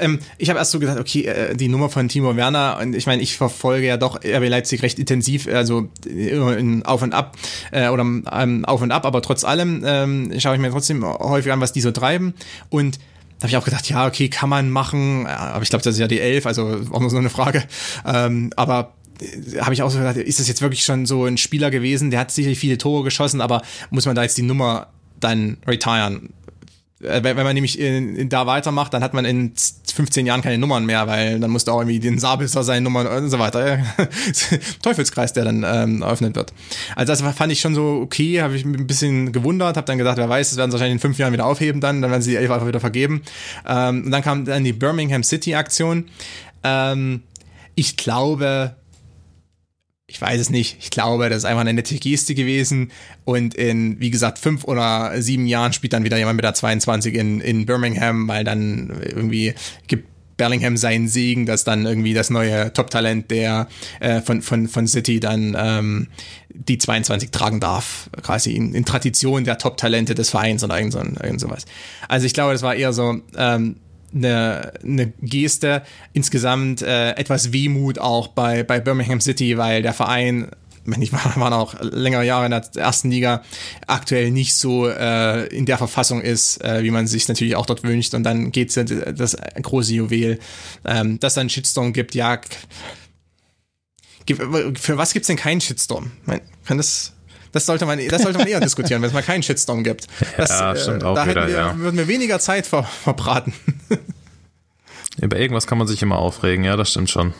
[0.00, 3.06] ähm, ich habe erst so gesagt, okay, äh, die Nummer von Timo Werner und ich
[3.06, 7.36] meine, ich verfolge ja doch RB Leipzig recht intensiv, also in Auf und Ab
[7.72, 11.52] äh, oder ähm, Auf und Ab, aber trotz allem ähm, schaue ich mir trotzdem häufig
[11.52, 12.32] an, was die so treiben
[12.70, 12.98] und
[13.40, 16.00] da habe ich auch gedacht, ja, okay, kann man machen, aber ich glaube, das ist
[16.00, 17.64] ja die Elf, also auch nur so eine Frage.
[18.06, 21.38] Ähm, aber äh, habe ich auch so gedacht, ist das jetzt wirklich schon so ein
[21.38, 24.88] Spieler gewesen, der hat sicherlich viele Tore geschossen, aber muss man da jetzt die Nummer
[25.18, 26.34] dann retiren?
[27.02, 29.52] Äh, wenn man nämlich in, in da weitermacht, dann hat man in
[29.92, 33.06] 15 Jahren keine Nummern mehr, weil dann musst du auch irgendwie den Sabelser sein, Nummern
[33.06, 33.78] und so weiter.
[34.82, 36.52] Teufelskreis, der dann ähm, eröffnet wird.
[36.96, 40.18] Also das fand ich schon so okay, habe ich ein bisschen gewundert, habe dann gedacht,
[40.18, 42.32] wer weiß, das werden sie wahrscheinlich in fünf Jahren wieder aufheben dann, dann werden sie
[42.32, 43.22] die Elf einfach wieder vergeben.
[43.66, 46.06] Ähm, und dann kam dann die Birmingham City Aktion.
[46.62, 47.22] Ähm,
[47.74, 48.74] ich glaube,
[50.10, 50.76] ich weiß es nicht.
[50.80, 52.90] Ich glaube, das ist einfach eine nette Geste gewesen.
[53.24, 57.14] Und in, wie gesagt, fünf oder sieben Jahren spielt dann wieder jemand mit der 22
[57.14, 59.54] in, in Birmingham, weil dann irgendwie
[59.86, 63.68] gibt Bellingham seinen Segen, dass dann irgendwie das neue Top-Talent der
[64.00, 66.08] äh, von, von, von City dann ähm,
[66.48, 68.10] die 22 tragen darf.
[68.22, 71.66] Quasi in, in Tradition der Top-Talente des Vereins oder irgend, so, irgend sowas.
[72.08, 73.20] Also ich glaube, das war eher so.
[73.36, 73.76] Ähm,
[74.14, 75.82] eine, eine Geste,
[76.12, 80.50] insgesamt äh, etwas Wehmut auch bei, bei Birmingham City, weil der Verein
[80.98, 83.42] ich war, waren auch längere Jahre in der ersten Liga,
[83.86, 87.82] aktuell nicht so äh, in der Verfassung ist, äh, wie man sich natürlich auch dort
[87.82, 88.14] wünscht.
[88.14, 90.38] Und dann geht das große Juwel,
[90.84, 92.40] ähm, dass dann Shitstorm gibt, ja.
[94.26, 96.12] Für was gibt's denn keinen Shitstorm?
[96.64, 97.14] Kann das
[97.52, 100.06] das sollte man, das sollte man eher diskutieren, wenn es mal keinen Shitstorm gibt.
[100.36, 101.78] Das, ja, stimmt äh, auch da wieder, wir, ja.
[101.78, 103.52] würden wir weniger Zeit ver, verbraten.
[105.20, 107.34] Über irgendwas kann man sich immer aufregen, ja, das stimmt schon.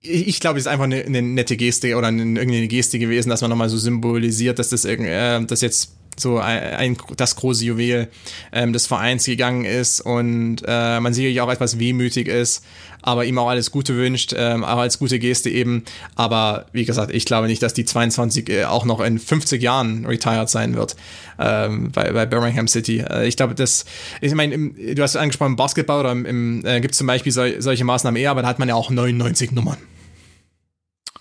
[0.00, 3.28] Ich, ich glaube, es ist einfach eine, eine nette Geste oder eine, irgendeine Geste gewesen,
[3.30, 8.08] dass man nochmal so symbolisiert, dass das, äh, das jetzt so ein, das große Juwel
[8.52, 12.64] ähm, des Vereins gegangen ist und äh, man sicherlich auch etwas wehmütig ist,
[13.02, 15.84] aber ihm auch alles Gute wünscht, ähm, auch als gute Geste eben.
[16.16, 20.04] Aber wie gesagt, ich glaube nicht, dass die 22 äh, auch noch in 50 Jahren
[20.04, 20.96] retired sein wird
[21.38, 22.98] ähm, bei, bei Birmingham City.
[22.98, 23.84] Äh, ich glaube, das,
[24.20, 27.56] ich meine, du hast angesprochen, Basketball oder im, im äh, gibt es zum Beispiel sol
[27.60, 29.78] solche Maßnahmen eher, aber da hat man ja auch 99 Nummern.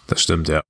[0.07, 0.61] Das stimmt, ja.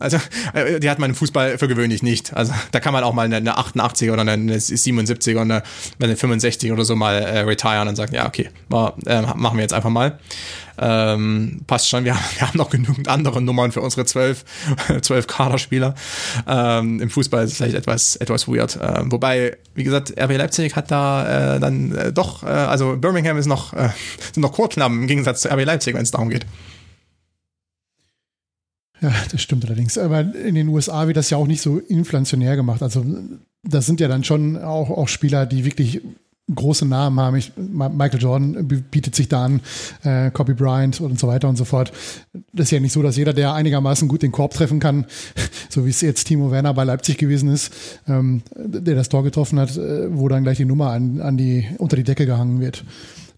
[0.00, 0.16] Also,
[0.54, 2.34] äh, die hat man im Fußball für gewöhnlich nicht.
[2.34, 5.62] Also, da kann man auch mal eine, eine 88er oder eine 77er oder eine,
[6.00, 9.62] eine 65 oder so mal äh, retiren und sagen, ja, okay, war, äh, machen wir
[9.62, 10.18] jetzt einfach mal.
[10.78, 14.46] Ähm, passt schon, wir, wir haben noch genügend andere Nummern für unsere zwölf,
[15.02, 15.94] zwölf Kaderspieler.
[16.48, 18.78] Ähm, Im Fußball ist es vielleicht etwas, etwas weird.
[18.82, 23.36] Ähm, wobei, wie gesagt, RB Leipzig hat da äh, dann äh, doch, äh, also Birmingham
[23.36, 23.74] ist noch,
[24.32, 26.46] sind noch Chorknaben im Gegensatz zu RB Leipzig, wenn es darum geht.
[29.00, 29.96] Ja, das stimmt allerdings.
[29.96, 32.82] Aber in den USA wird das ja auch nicht so inflationär gemacht.
[32.82, 33.04] Also
[33.62, 36.02] das sind ja dann schon auch, auch Spieler, die wirklich
[36.54, 37.36] große Namen haben.
[37.36, 39.60] Ich, Michael Jordan bietet sich da an,
[40.02, 41.92] äh, Kobe Bryant und so weiter und so fort.
[42.52, 45.06] Das ist ja nicht so, dass jeder, der einigermaßen gut den Korb treffen kann,
[45.68, 47.72] so wie es jetzt Timo Werner bei Leipzig gewesen ist,
[48.08, 51.68] ähm, der das Tor getroffen hat, äh, wo dann gleich die Nummer an, an die,
[51.78, 52.84] unter die Decke gehangen wird.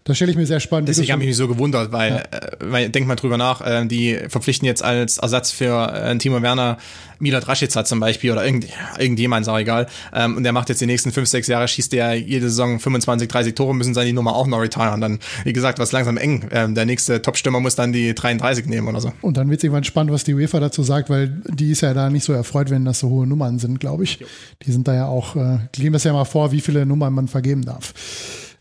[0.05, 0.89] Das stelle ich mir sehr spannend.
[0.89, 2.39] Deswegen habe ich mich so gewundert, weil, ja.
[2.39, 6.41] äh, weil denk mal drüber nach, äh, die verpflichten jetzt als Ersatz für äh, Timo
[6.41, 6.77] Werner
[7.19, 8.67] Milad Rashica zum Beispiel oder irgend,
[8.99, 9.87] irgendjemand, auch egal.
[10.13, 13.29] Ähm, und der macht jetzt die nächsten fünf, sechs Jahre, schießt der jede Saison 25,
[13.29, 14.99] 30 Tore, müssen seine Nummer auch noch retiren.
[14.99, 16.49] Dann, wie gesagt, was langsam eng.
[16.51, 19.13] Ähm, der nächste Top-Stürmer muss dann die 33 nehmen oder so.
[19.21, 21.93] Und dann wird es irgendwann spannend, was die UEFA dazu sagt, weil die ist ja
[21.93, 24.19] da nicht so erfreut, wenn das so hohe Nummern sind, glaube ich.
[24.19, 24.27] Jo.
[24.65, 27.29] Die sind da ja auch, äh, geben das ja mal vor, wie viele Nummern man
[27.29, 27.93] vergeben darf.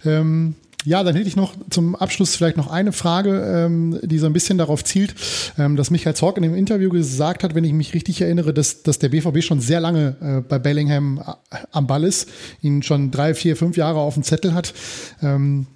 [0.05, 4.27] Ähm, ja, dann hätte ich noch zum Abschluss vielleicht noch eine Frage, ähm, die so
[4.27, 5.15] ein bisschen darauf zielt,
[5.59, 8.83] ähm, dass Michael Zorc in dem Interview gesagt hat, wenn ich mich richtig erinnere, dass,
[8.83, 12.29] dass der BVB schon sehr lange äh, bei Bellingham äh, am Ball ist,
[12.61, 14.75] ihn schon drei, vier, fünf Jahre auf dem Zettel hat.
[15.23, 15.67] Ähm,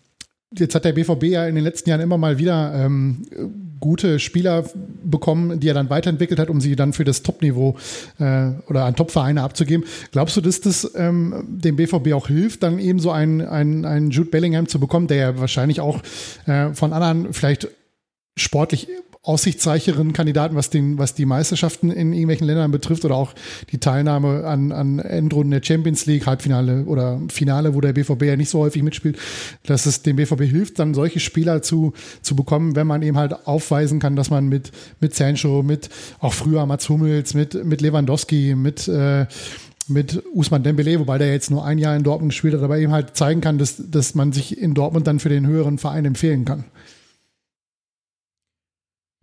[0.56, 3.26] jetzt hat der BVB ja in den letzten Jahren immer mal wieder ähm,
[3.80, 4.64] gute Spieler
[5.10, 7.76] bekommen, die er dann weiterentwickelt hat, um sie dann für das Top-Niveau
[8.18, 9.86] äh, oder an Top-Vereine abzugeben.
[10.12, 14.10] Glaubst du, dass das ähm, dem BVB auch hilft, dann eben so einen, einen, einen
[14.10, 16.02] Jude Bellingham zu bekommen, der ja wahrscheinlich auch
[16.46, 17.68] äh, von anderen vielleicht
[18.36, 18.88] sportlich
[19.26, 23.34] aussichtsreicheren Kandidaten, was, den, was die Meisterschaften in irgendwelchen Ländern betrifft oder auch
[23.72, 28.36] die Teilnahme an, an Endrunden der Champions League, Halbfinale oder Finale, wo der BVB ja
[28.36, 29.18] nicht so häufig mitspielt,
[29.64, 33.48] dass es dem BVB hilft, dann solche Spieler zu, zu bekommen, wenn man eben halt
[33.48, 34.70] aufweisen kann, dass man mit,
[35.00, 35.88] mit Sancho, mit
[36.20, 39.26] auch früher Mats Hummels, mit, mit Lewandowski, mit äh,
[39.88, 42.90] mit Usman Dembele, wobei der jetzt nur ein Jahr in Dortmund gespielt hat, aber eben
[42.90, 46.44] halt zeigen kann, dass, dass man sich in Dortmund dann für den höheren Verein empfehlen
[46.44, 46.64] kann.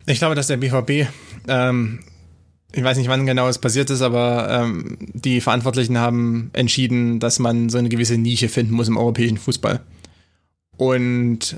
[0.06, 1.08] Ich glaube, dass der BVB,
[1.48, 2.00] ähm,
[2.72, 7.38] ich weiß nicht, wann genau es passiert ist, aber ähm, die Verantwortlichen haben entschieden, dass
[7.38, 9.80] man so eine gewisse Nische finden muss im europäischen Fußball.
[10.76, 11.56] Und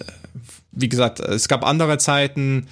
[0.73, 2.67] wie gesagt, es gab andere Zeiten,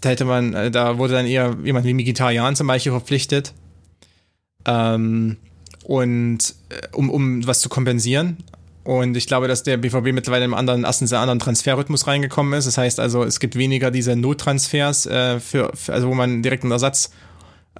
[0.00, 3.52] da hätte man, äh, da wurde dann eher jemand wie Mkhitaryan zum Beispiel verpflichtet.
[4.64, 5.36] Ähm,
[5.84, 8.38] und äh, um, um was zu kompensieren.
[8.84, 12.66] Und ich glaube, dass der BVB mittlerweile im anderen, erstens einen anderen Transferrhythmus reingekommen ist.
[12.66, 16.64] Das heißt also, es gibt weniger diese Nottransfers, äh, für, für, also wo man direkt
[16.64, 17.10] einen Ersatz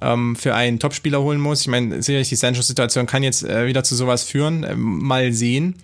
[0.01, 1.61] ähm, für einen Topspieler holen muss.
[1.61, 4.63] Ich meine, sicherlich die Sancho-Situation kann jetzt äh, wieder zu sowas führen.
[4.63, 5.75] Äh, mal sehen.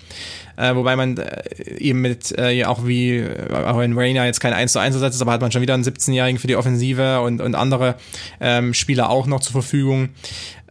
[0.57, 4.53] Äh, wobei man äh, eben mit, äh, auch wie, äh, auch wenn Rainer jetzt kein
[4.53, 7.21] 1 zu 1 Ersatz ist, aber hat man schon wieder einen 17-Jährigen für die Offensive
[7.21, 7.95] und, und andere
[8.41, 10.09] ähm, Spieler auch noch zur Verfügung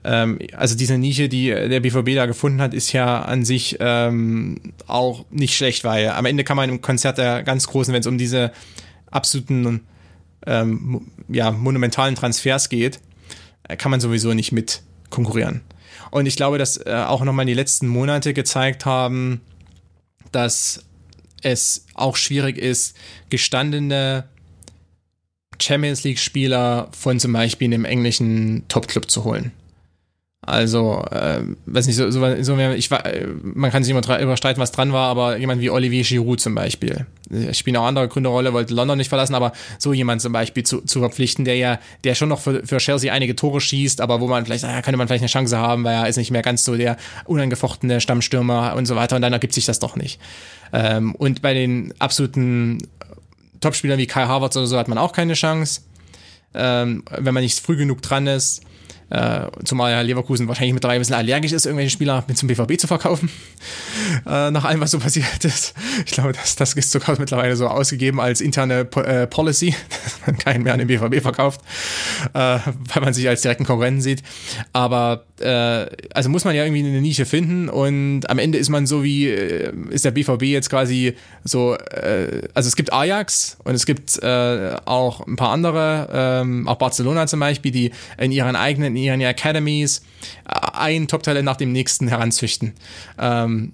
[0.09, 4.59] ähm, also diese Nische, die der BVB da gefunden hat, ist ja an sich ähm,
[4.86, 8.06] auch nicht schlecht, weil am Ende kann man im Konzert der ganz Großen, wenn es
[8.06, 8.50] um diese
[9.11, 9.82] absoluten
[10.46, 13.00] ähm, ja, monumentalen Transfers geht,
[13.64, 14.80] äh, kann man sowieso nicht mit
[15.11, 15.61] konkurrieren.
[16.11, 19.42] Und ich glaube, dass äh, auch nochmal die letzten Monate gezeigt haben,
[20.32, 20.86] dass
[21.42, 22.96] es auch schwierig ist,
[23.28, 24.24] gestandene
[25.61, 29.52] Champions League-Spieler von zum Beispiel einem englischen Top-Club zu holen.
[30.49, 32.90] Also, äh, weiß nicht, so, so, so ich
[33.42, 37.07] man kann sich immer überstreiten, was dran war, aber jemand wie Olivier Giroud zum Beispiel.
[37.53, 40.80] Spielen auch andere Gründe Rolle, wollte London nicht verlassen, aber so jemand zum Beispiel zu,
[40.80, 44.26] zu verpflichten, der ja, der schon noch für, für Chelsea einige Tore schießt, aber wo
[44.26, 46.64] man vielleicht, naja, könnte man vielleicht eine Chance haben, weil er ist nicht mehr ganz
[46.64, 46.96] so der
[47.26, 50.18] unangefochtene Stammstürmer und so weiter und dann ergibt sich das doch nicht.
[50.72, 52.78] Ähm, und bei den absoluten
[53.61, 55.82] Topspielern wie Kai Havertz oder so hat man auch keine Chance.
[56.55, 58.62] Ähm, wenn man nicht früh genug dran ist.
[59.11, 62.78] Äh, zumal ja Leverkusen wahrscheinlich mittlerweile ein bisschen allergisch ist, irgendwelche Spieler mit zum BVB
[62.78, 63.30] zu verkaufen.
[64.26, 65.74] Äh, nach allem, was so passiert ist.
[66.04, 70.26] Ich glaube, das, das ist sogar mittlerweile so ausgegeben als interne po äh, Policy, dass
[70.26, 71.61] man keinen mehr an den BVB verkauft,
[72.34, 74.22] äh, weil man sich als direkten Konkurrenten sieht.
[74.72, 78.86] Aber äh, also muss man ja irgendwie eine Nische finden und am Ende ist man
[78.86, 81.76] so wie, äh, ist der BVB jetzt quasi so,
[82.54, 87.40] also es gibt Ajax und es gibt auch ein paar andere, ähm, auch Barcelona zum
[87.40, 90.03] Beispiel, die in ihren eigenen ihren Academies
[90.49, 92.74] äh, ein Top-Talent nach dem nächsten heranzüchten.
[93.18, 93.72] Ähm,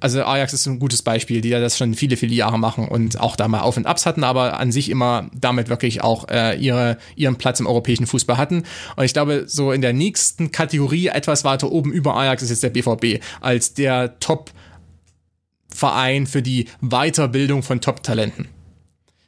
[0.00, 3.18] also Ajax ist ein gutes Beispiel, die ja das schon viele, viele Jahre machen und
[3.18, 6.56] auch da mal Auf und Abs hatten, aber an sich immer damit wirklich auch äh,
[6.58, 8.64] ihre, ihren Platz im europäischen Fußball hatten.
[8.96, 12.62] Und ich glaube, so in der nächsten Kategorie etwas weiter oben über Ajax ist jetzt
[12.62, 14.66] der BVB als der Top-Verein
[16.26, 18.48] für die Weiterbildung von Top-Talenten.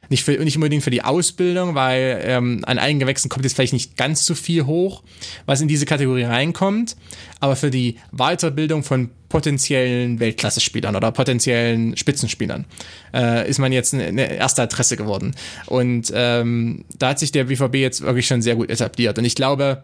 [0.09, 3.95] Nicht, für, nicht unbedingt für die Ausbildung, weil ähm, an Eigengewächsen kommt jetzt vielleicht nicht
[3.95, 5.03] ganz so viel hoch,
[5.45, 6.95] was in diese Kategorie reinkommt,
[7.39, 12.65] aber für die Weiterbildung von potenziellen Weltklasse-Spielern oder potenziellen Spitzenspielern
[13.13, 15.35] äh, ist man jetzt eine, erste Adresse geworden.
[15.67, 19.17] Und ähm, da hat sich der BVB jetzt wirklich schon sehr gut etabliert.
[19.19, 19.83] Und ich glaube,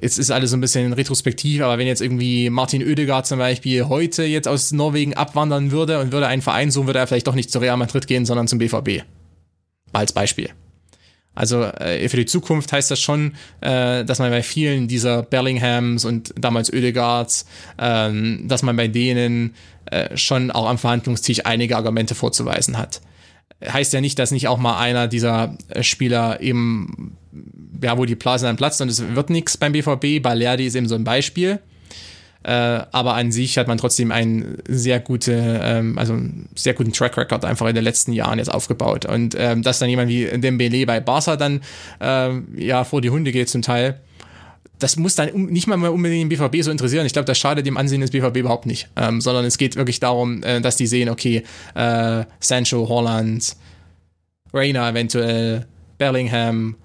[0.00, 3.86] jetzt ist alles so ein bisschen retrospektiv, aber wenn jetzt irgendwie Martin Oedegaard zum Beispiel
[3.86, 7.34] heute jetzt aus Norwegen abwandern würde und würde einen Verein suchen, würde er vielleicht doch
[7.34, 9.02] nicht zu Real Madrid gehen, sondern zum BVB.
[9.96, 10.50] Mal als Beispiel.
[11.34, 13.32] Also äh, für die Zukunft heißt das schon,
[13.62, 17.46] äh, dass man bei vielen dieser Bellinghams und damals Oedegaards,
[17.78, 19.54] ähm, dass man bei denen
[19.86, 23.00] äh, schon auch am Verhandlungstisch einige Argumente vorzuweisen hat.
[23.66, 27.16] Heißt ja nicht, dass nicht auch mal einer dieser äh, Spieler eben,
[27.82, 30.22] ja, wo die Blase dann platzt und es wird nichts beim BVB.
[30.22, 31.58] Balerdi ist eben so ein Beispiel.
[32.46, 36.16] Äh, aber an sich hat man trotzdem einen sehr gute, ähm, also
[36.54, 39.04] sehr guten Track Record einfach in den letzten Jahren jetzt aufgebaut.
[39.04, 41.60] Und ähm, dass dann jemand wie Dembele bei Barca dann
[42.00, 44.00] ähm, ja vor die Hunde geht zum Teil,
[44.78, 47.04] das muss dann nicht mal unbedingt den BVB so interessieren.
[47.04, 48.88] Ich glaube, das schadet dem Ansehen des BVB überhaupt nicht.
[48.94, 51.42] Ähm, sondern es geht wirklich darum, äh, dass die sehen, okay,
[51.74, 53.56] äh, Sancho, Holland,
[54.52, 55.66] Reina eventuell,
[55.98, 56.76] Bellingham,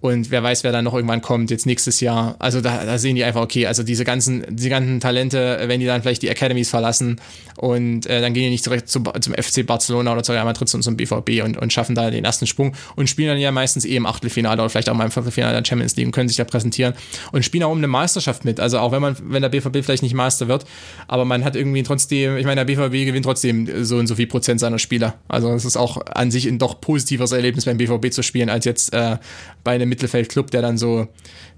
[0.00, 2.36] und wer weiß, wer dann noch irgendwann kommt, jetzt nächstes Jahr.
[2.38, 5.86] Also da, da sehen die einfach, okay, also diese ganzen, diese ganzen Talente, wenn die
[5.86, 7.20] dann vielleicht die Academies verlassen
[7.58, 10.70] und äh, dann gehen die nicht direkt zu, zum FC Barcelona oder zu Real Madrid,
[10.70, 13.84] sondern zum BVB und, und schaffen da den ersten Sprung und spielen dann ja meistens
[13.84, 16.44] eh Achtelfinale oder vielleicht auch mal im Viertelfinale der Champions League und können sich da
[16.44, 16.94] präsentieren
[17.32, 18.58] und spielen auch um eine Meisterschaft mit.
[18.58, 20.64] Also auch wenn man, wenn der BVB vielleicht nicht Meister wird,
[21.08, 24.26] aber man hat irgendwie trotzdem, ich meine, der BVB gewinnt trotzdem so und so viel
[24.26, 25.14] Prozent seiner Spieler.
[25.28, 28.64] Also es ist auch an sich ein doch positiveres Erlebnis beim BVB zu spielen, als
[28.64, 29.18] jetzt äh,
[29.62, 31.08] bei einem Mittelfeldclub, der dann so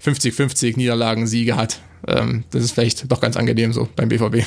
[0.03, 1.79] 50-50 Niederlagen, Siege hat.
[2.07, 4.45] Ähm, das ist vielleicht doch ganz angenehm so beim BVB.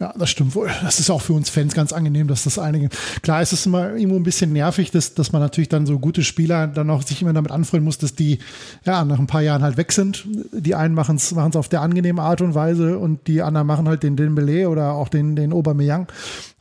[0.00, 0.70] Ja, das stimmt wohl.
[0.82, 2.88] Das ist auch für uns Fans ganz angenehm, dass das einige.
[3.20, 6.24] Klar ist es immer irgendwo ein bisschen nervig, dass, dass man natürlich dann so gute
[6.24, 8.38] Spieler dann auch sich immer damit anfreunden muss, dass die
[8.86, 10.26] ja nach ein paar Jahren halt weg sind.
[10.52, 13.66] Die einen machen es machen es auf der angenehme Art und Weise und die anderen
[13.66, 16.06] machen halt den Dembele oder auch den den Aubameyang.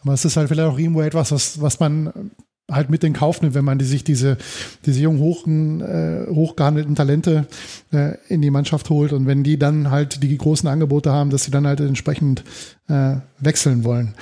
[0.02, 2.32] Aber es ist halt vielleicht auch irgendwo etwas, was was man
[2.70, 4.38] halt mit in Kauf nimmt, wenn man die, sich diese,
[4.86, 7.48] diese jungen, hochen, äh, hochgehandelten Talente
[7.92, 11.44] äh, in die Mannschaft holt und wenn die dann halt die großen Angebote haben, dass
[11.44, 12.44] sie dann halt entsprechend
[12.88, 14.14] äh, wechseln wollen.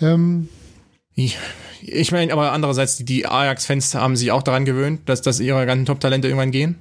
[0.00, 0.48] Ähm,
[1.14, 1.38] ich,
[1.82, 5.64] ich meine, aber andererseits, die, die Ajax-Fans haben sich auch daran gewöhnt, dass, dass ihre
[5.66, 6.76] ganzen Top-Talente irgendwann gehen.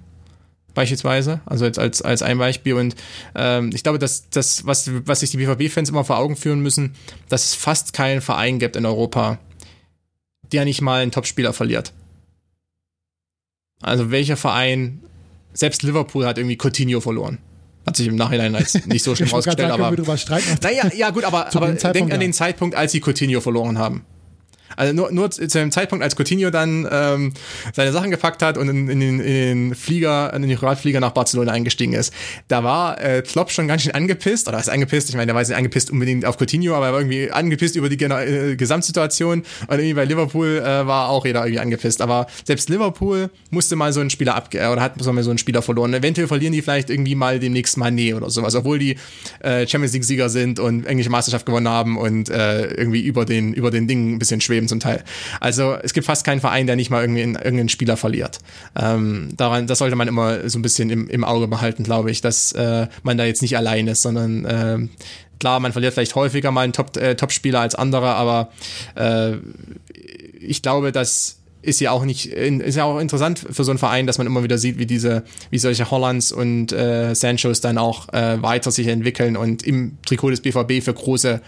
[0.74, 2.74] beispielsweise, also jetzt als, als ein Beispiel.
[2.74, 2.96] Und
[3.34, 6.96] ähm, ich glaube, dass das, was, was sich die BVB-Fans immer vor Augen führen müssen,
[7.30, 9.40] dass es fast keinen Verein gibt in Europa,
[10.52, 11.94] der nicht mal einen Topspieler verliert.
[13.82, 15.02] Also welcher Verein,
[15.54, 17.40] selbst Liverpool hat irgendwie Coutinho verloren.
[17.86, 19.92] Hat sich im Nachhinein als nicht so schlimm rausgestellt, aber.
[20.64, 24.06] Naja, ja, gut, aber, aber denk an den Zeitpunkt, als sie Coutinho verloren haben.
[24.76, 27.34] Also nur, nur zu dem Zeitpunkt, als Coutinho dann ähm,
[27.74, 31.12] seine Sachen gepackt hat und in, in, den, in den Flieger, in den Privatflieger nach
[31.12, 32.14] Barcelona eingestiegen ist,
[32.48, 35.42] da war äh, Klopp schon ganz schön angepisst, oder ist angepisst, ich meine, der war
[35.42, 39.70] nicht angepisst unbedingt auf Coutinho, aber er war irgendwie angepisst über die äh, Gesamtsituation und
[39.70, 44.00] irgendwie bei Liverpool äh, war auch jeder irgendwie angepisst, aber selbst Liverpool musste mal so
[44.00, 45.94] einen Spieler ab oder hat mal so einen Spieler verloren.
[45.94, 48.98] Eventuell verlieren die vielleicht irgendwie mal demnächst Mané oder sowas, obwohl die
[49.40, 53.54] äh, Champions League Sieger sind und englische Meisterschaft gewonnen haben und äh, irgendwie über den
[53.54, 55.04] über den Dingen ein bisschen schweben zum Teil.
[55.40, 58.40] Also es gibt fast keinen Verein, der nicht mal irgendwie irgendeinen Spieler verliert.
[58.76, 62.22] Ähm, daran, das sollte man immer so ein bisschen im, im Auge behalten, glaube ich,
[62.22, 64.78] dass äh, man da jetzt nicht allein ist, sondern äh,
[65.40, 68.50] klar, man verliert vielleicht häufiger mal einen Top, äh, Top-Spieler als andere, aber
[68.96, 69.34] äh,
[70.40, 74.06] ich glaube, dass ist ja auch nicht, ist ja auch interessant für so einen Verein,
[74.06, 78.14] dass man immer wieder sieht, wie diese, wie solche Hollands und äh, Sanchos dann auch
[78.14, 81.42] äh, weiter sich entwickeln und im Trikot des BVB für große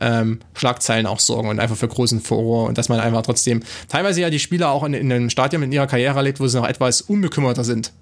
[0.00, 4.20] ähm, Schlagzeilen auch sorgen und einfach für großen Furore und dass man einfach trotzdem teilweise
[4.20, 6.68] ja die Spieler auch in, in einem Stadium in ihrer Karriere erlebt, wo sie noch
[6.68, 7.92] etwas unbekümmerter sind,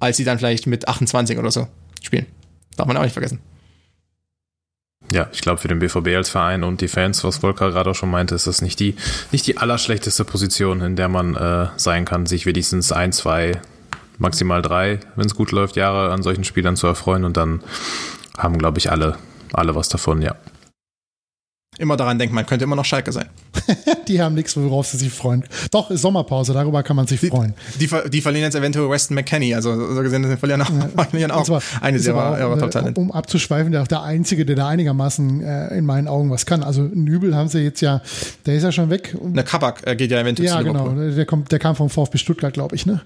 [0.00, 1.68] als sie dann vielleicht mit 28 oder so
[2.02, 2.26] spielen.
[2.76, 3.40] Darf man auch nicht vergessen.
[5.10, 7.94] Ja, ich glaube, für den BVB als Verein und die Fans, was Volker gerade auch
[7.94, 8.94] schon meinte, ist das nicht die,
[9.30, 13.60] nicht die allerschlechteste Position, in der man äh, sein kann, sich wenigstens ein, zwei,
[14.16, 17.62] maximal drei, wenn es gut läuft, Jahre an solchen Spielern zu erfreuen und dann
[18.38, 19.18] haben, glaube ich, alle,
[19.52, 20.34] alle was davon, ja
[21.78, 23.28] immer daran denken, man könnte immer noch Schalke sein.
[24.08, 25.44] die haben nichts, worauf sie sich freuen.
[25.70, 27.54] Doch, ist Sommerpause, darüber kann man sich die, freuen.
[27.80, 31.30] Die, die, verlieren jetzt eventuell Weston McKenney, also so gesehen, die verlieren auch, ja, verlieren
[31.30, 33.00] auch zwar, eine ihrer, ihrer Top-Talente.
[33.00, 36.62] Um abzuschweifen, der auch der Einzige, der da einigermaßen äh, in meinen Augen was kann.
[36.62, 38.02] Also Nübel haben sie jetzt ja,
[38.44, 39.16] der ist ja schon weg.
[39.18, 42.52] Der Kabak äh, geht ja eventuell Ja, genau, der, kommt, der kam vom VfB Stuttgart,
[42.52, 43.00] glaube ich, ne?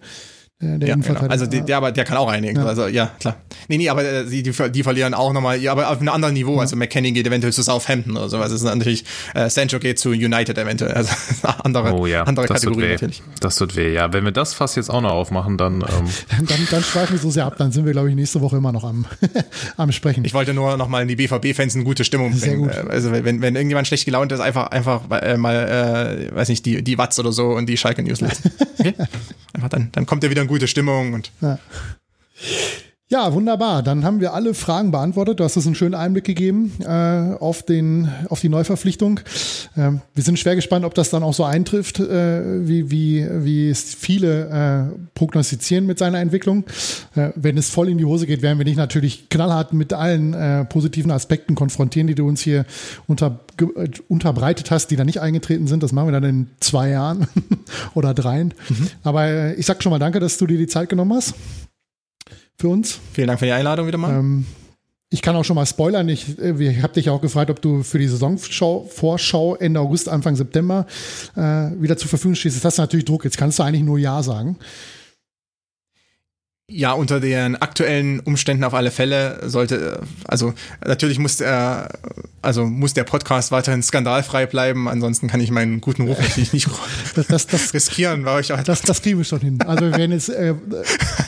[0.59, 1.21] Der, ja, genau.
[1.29, 2.57] Also der, der, aber der kann auch einigen.
[2.57, 2.65] Ja.
[2.65, 3.37] Also ja, klar.
[3.69, 6.33] Nee, nee, aber äh, die, die, die verlieren auch nochmal, ja, aber auf einem anderen
[6.33, 6.55] Niveau.
[6.55, 6.61] Ja.
[6.61, 8.51] Also McKenny geht eventuell zu Southampton oder sowas.
[8.51, 9.05] Das ist natürlich,
[9.35, 10.95] äh, Sancho geht zu United eventuell.
[10.95, 11.13] Also
[11.63, 12.23] andere, oh, ja.
[12.23, 13.23] andere das Kategorie natürlich.
[13.41, 14.15] Das tut weh, ja.
[14.15, 15.83] Wenn wir das fast jetzt auch noch aufmachen, dann.
[15.83, 16.09] Ähm
[16.49, 18.73] dann, dann schweifen wir so sehr ab, dann sind wir, glaube ich, nächste Woche immer
[18.73, 19.05] noch am,
[19.77, 20.25] am Sprechen.
[20.25, 22.71] Ich wollte nur nochmal in die BVB-Fans eine gute Stimmung bringen.
[22.71, 22.91] Sehr gut.
[22.91, 26.65] Äh, also wenn, wenn irgendjemand schlecht gelaunt ist, einfach, einfach äh, mal, äh, weiß nicht,
[26.65, 28.51] die, die Watz oder so und die Schalke News lesen.
[28.79, 28.95] Okay?
[29.53, 31.59] Einfach dann, dann kommt er wieder in gute Stimmung und ja.
[33.09, 33.85] Ja, wunderbar.
[33.85, 35.39] Dann haben wir alle Fragen beantwortet.
[35.39, 39.21] Du hast uns einen schönen Einblick gegeben äh, auf, den, auf die Neuverpflichtung.
[39.77, 43.71] Ähm, wir sind schwer gespannt, ob das dann auch so eintrifft, äh, wie, wie, wie
[43.71, 46.65] es viele äh, prognostizieren mit seiner Entwicklung.
[47.15, 50.35] Äh, wenn es voll in die Hose geht, werden wir dich natürlich knallhart mit allen
[50.35, 52.67] äh, positiven Aspekten konfrontieren, die du uns hier
[53.07, 55.85] unter, äh, unterbreitet hast, die da nicht eingetreten sind.
[55.85, 57.29] Das machen wir dann in zwei Jahren
[57.95, 58.53] oder dreien.
[58.69, 58.89] Mhm.
[59.05, 61.35] Aber ich sag schon mal danke, dass du dir die Zeit genommen hast
[62.59, 63.01] für uns.
[63.13, 64.19] Vielen Dank für die Einladung wieder mal.
[64.19, 64.47] Ähm,
[65.09, 66.09] ich kann auch schon mal spoilern.
[66.09, 70.87] Ich, ich habe dich auch gefragt, ob du für die Saisonvorschau Ende August, Anfang September
[71.37, 71.41] äh,
[71.81, 72.57] wieder zur Verfügung stehst.
[72.57, 73.25] Jetzt hast du natürlich Druck.
[73.25, 74.57] Jetzt kannst du eigentlich nur Ja sagen.
[76.69, 80.53] Ja, unter den aktuellen Umständen auf alle Fälle sollte, also
[80.85, 81.89] natürlich muss der,
[82.43, 86.69] also muss der Podcast weiterhin skandalfrei bleiben, ansonsten kann ich meinen guten Ruf natürlich nicht
[87.14, 88.49] das, das, das, riskieren bei euch.
[88.49, 89.62] Das, das kriegen wir schon hin.
[89.62, 90.57] Also wir werden jetzt, äh,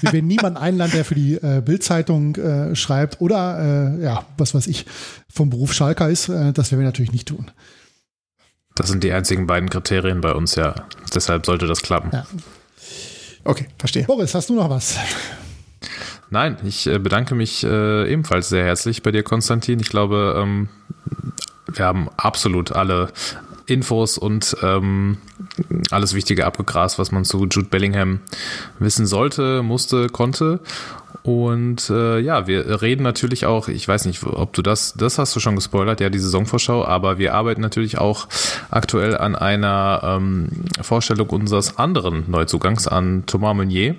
[0.01, 4.57] wir werden niemanden einladen, der für die äh, Bildzeitung äh, schreibt oder, äh, ja, was
[4.57, 4.87] weiß ich,
[5.33, 7.49] vom Beruf Schalker ist, äh, das werden wir natürlich nicht tun.
[8.75, 10.75] Das sind die einzigen beiden Kriterien bei uns, ja.
[11.15, 12.11] Deshalb sollte das klappen.
[12.13, 12.27] Ja.
[13.49, 14.05] Okay, verstehe.
[14.05, 14.99] Boris, hast du noch was?
[16.29, 19.81] Nein, ich äh, bedanke mich äh, ebenfalls sehr herzlich bei dir, Konstantin.
[19.81, 20.69] Ich glaube, ähm,
[21.67, 23.11] wir haben absolut alle
[23.65, 25.17] Infos und ähm,
[25.91, 28.21] alles Wichtige abgegrast, was man zu Jude Bellingham
[28.81, 30.61] wissen sollte, musste, konnte.
[31.29, 35.37] Und äh, ja, wir reden natürlich auch, ich weiß nicht, ob du das, das hast
[35.37, 38.29] du schon gespoilert, ja, die Saisonvorschau, aber wir arbeiten natürlich auch
[38.71, 40.49] aktuell an einer ähm,
[40.81, 43.95] Vorstellung unseres anderen Neuzugangs, an Thomas Meunier.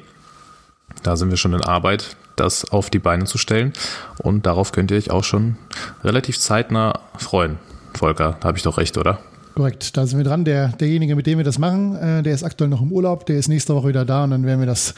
[1.04, 3.74] Da sind wir schon in Arbeit, das auf die Beine zu stellen.
[4.18, 5.56] Und darauf könnt ihr euch auch schon
[6.04, 7.60] relativ zeitnah freuen.
[7.94, 9.20] Volker, da habe ich doch recht, oder?
[9.54, 10.46] Korrekt, da sind wir dran.
[10.46, 13.38] Der, derjenige, mit dem wir das machen, äh, der ist aktuell noch im Urlaub, der
[13.38, 14.96] ist nächste Woche wieder da und dann werden wir das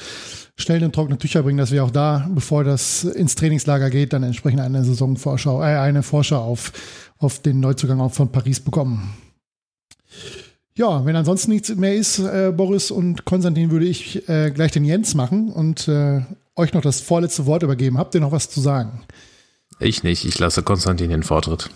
[0.57, 4.23] schnell in trockene Tücher bringen, dass wir auch da, bevor das ins Trainingslager geht, dann
[4.23, 6.71] entsprechend eine Saisonvorschau, äh, eine Vorschau auf,
[7.17, 9.13] auf den Neuzugang auch von Paris bekommen.
[10.75, 14.85] Ja, wenn ansonsten nichts mehr ist, äh, Boris und Konstantin, würde ich äh, gleich den
[14.85, 16.21] Jens machen und äh,
[16.55, 17.97] euch noch das vorletzte Wort übergeben.
[17.97, 19.01] Habt ihr noch was zu sagen?
[19.79, 20.25] Ich nicht.
[20.25, 21.69] Ich lasse Konstantin den Vortritt.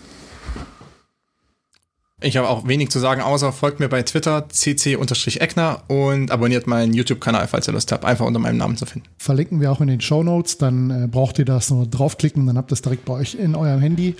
[2.22, 6.94] Ich habe auch wenig zu sagen, außer folgt mir bei Twitter cc-eckner und abonniert meinen
[6.94, 9.06] YouTube-Kanal, falls ihr Lust habt, einfach unter meinem Namen zu finden.
[9.18, 12.56] Verlinken wir auch in den Show Notes, dann äh, braucht ihr das nur draufklicken, dann
[12.56, 14.16] habt ihr es direkt bei euch in eurem Handy.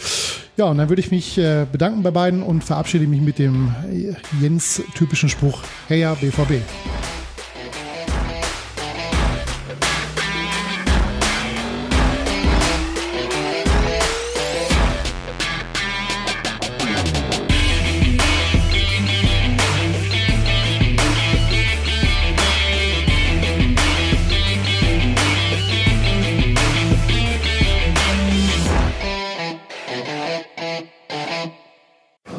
[0.58, 3.74] Ja, und dann würde ich mich äh, bedanken bei beiden und verabschiede mich mit dem
[3.90, 6.60] äh, Jens-typischen Spruch, hey ja, BVB.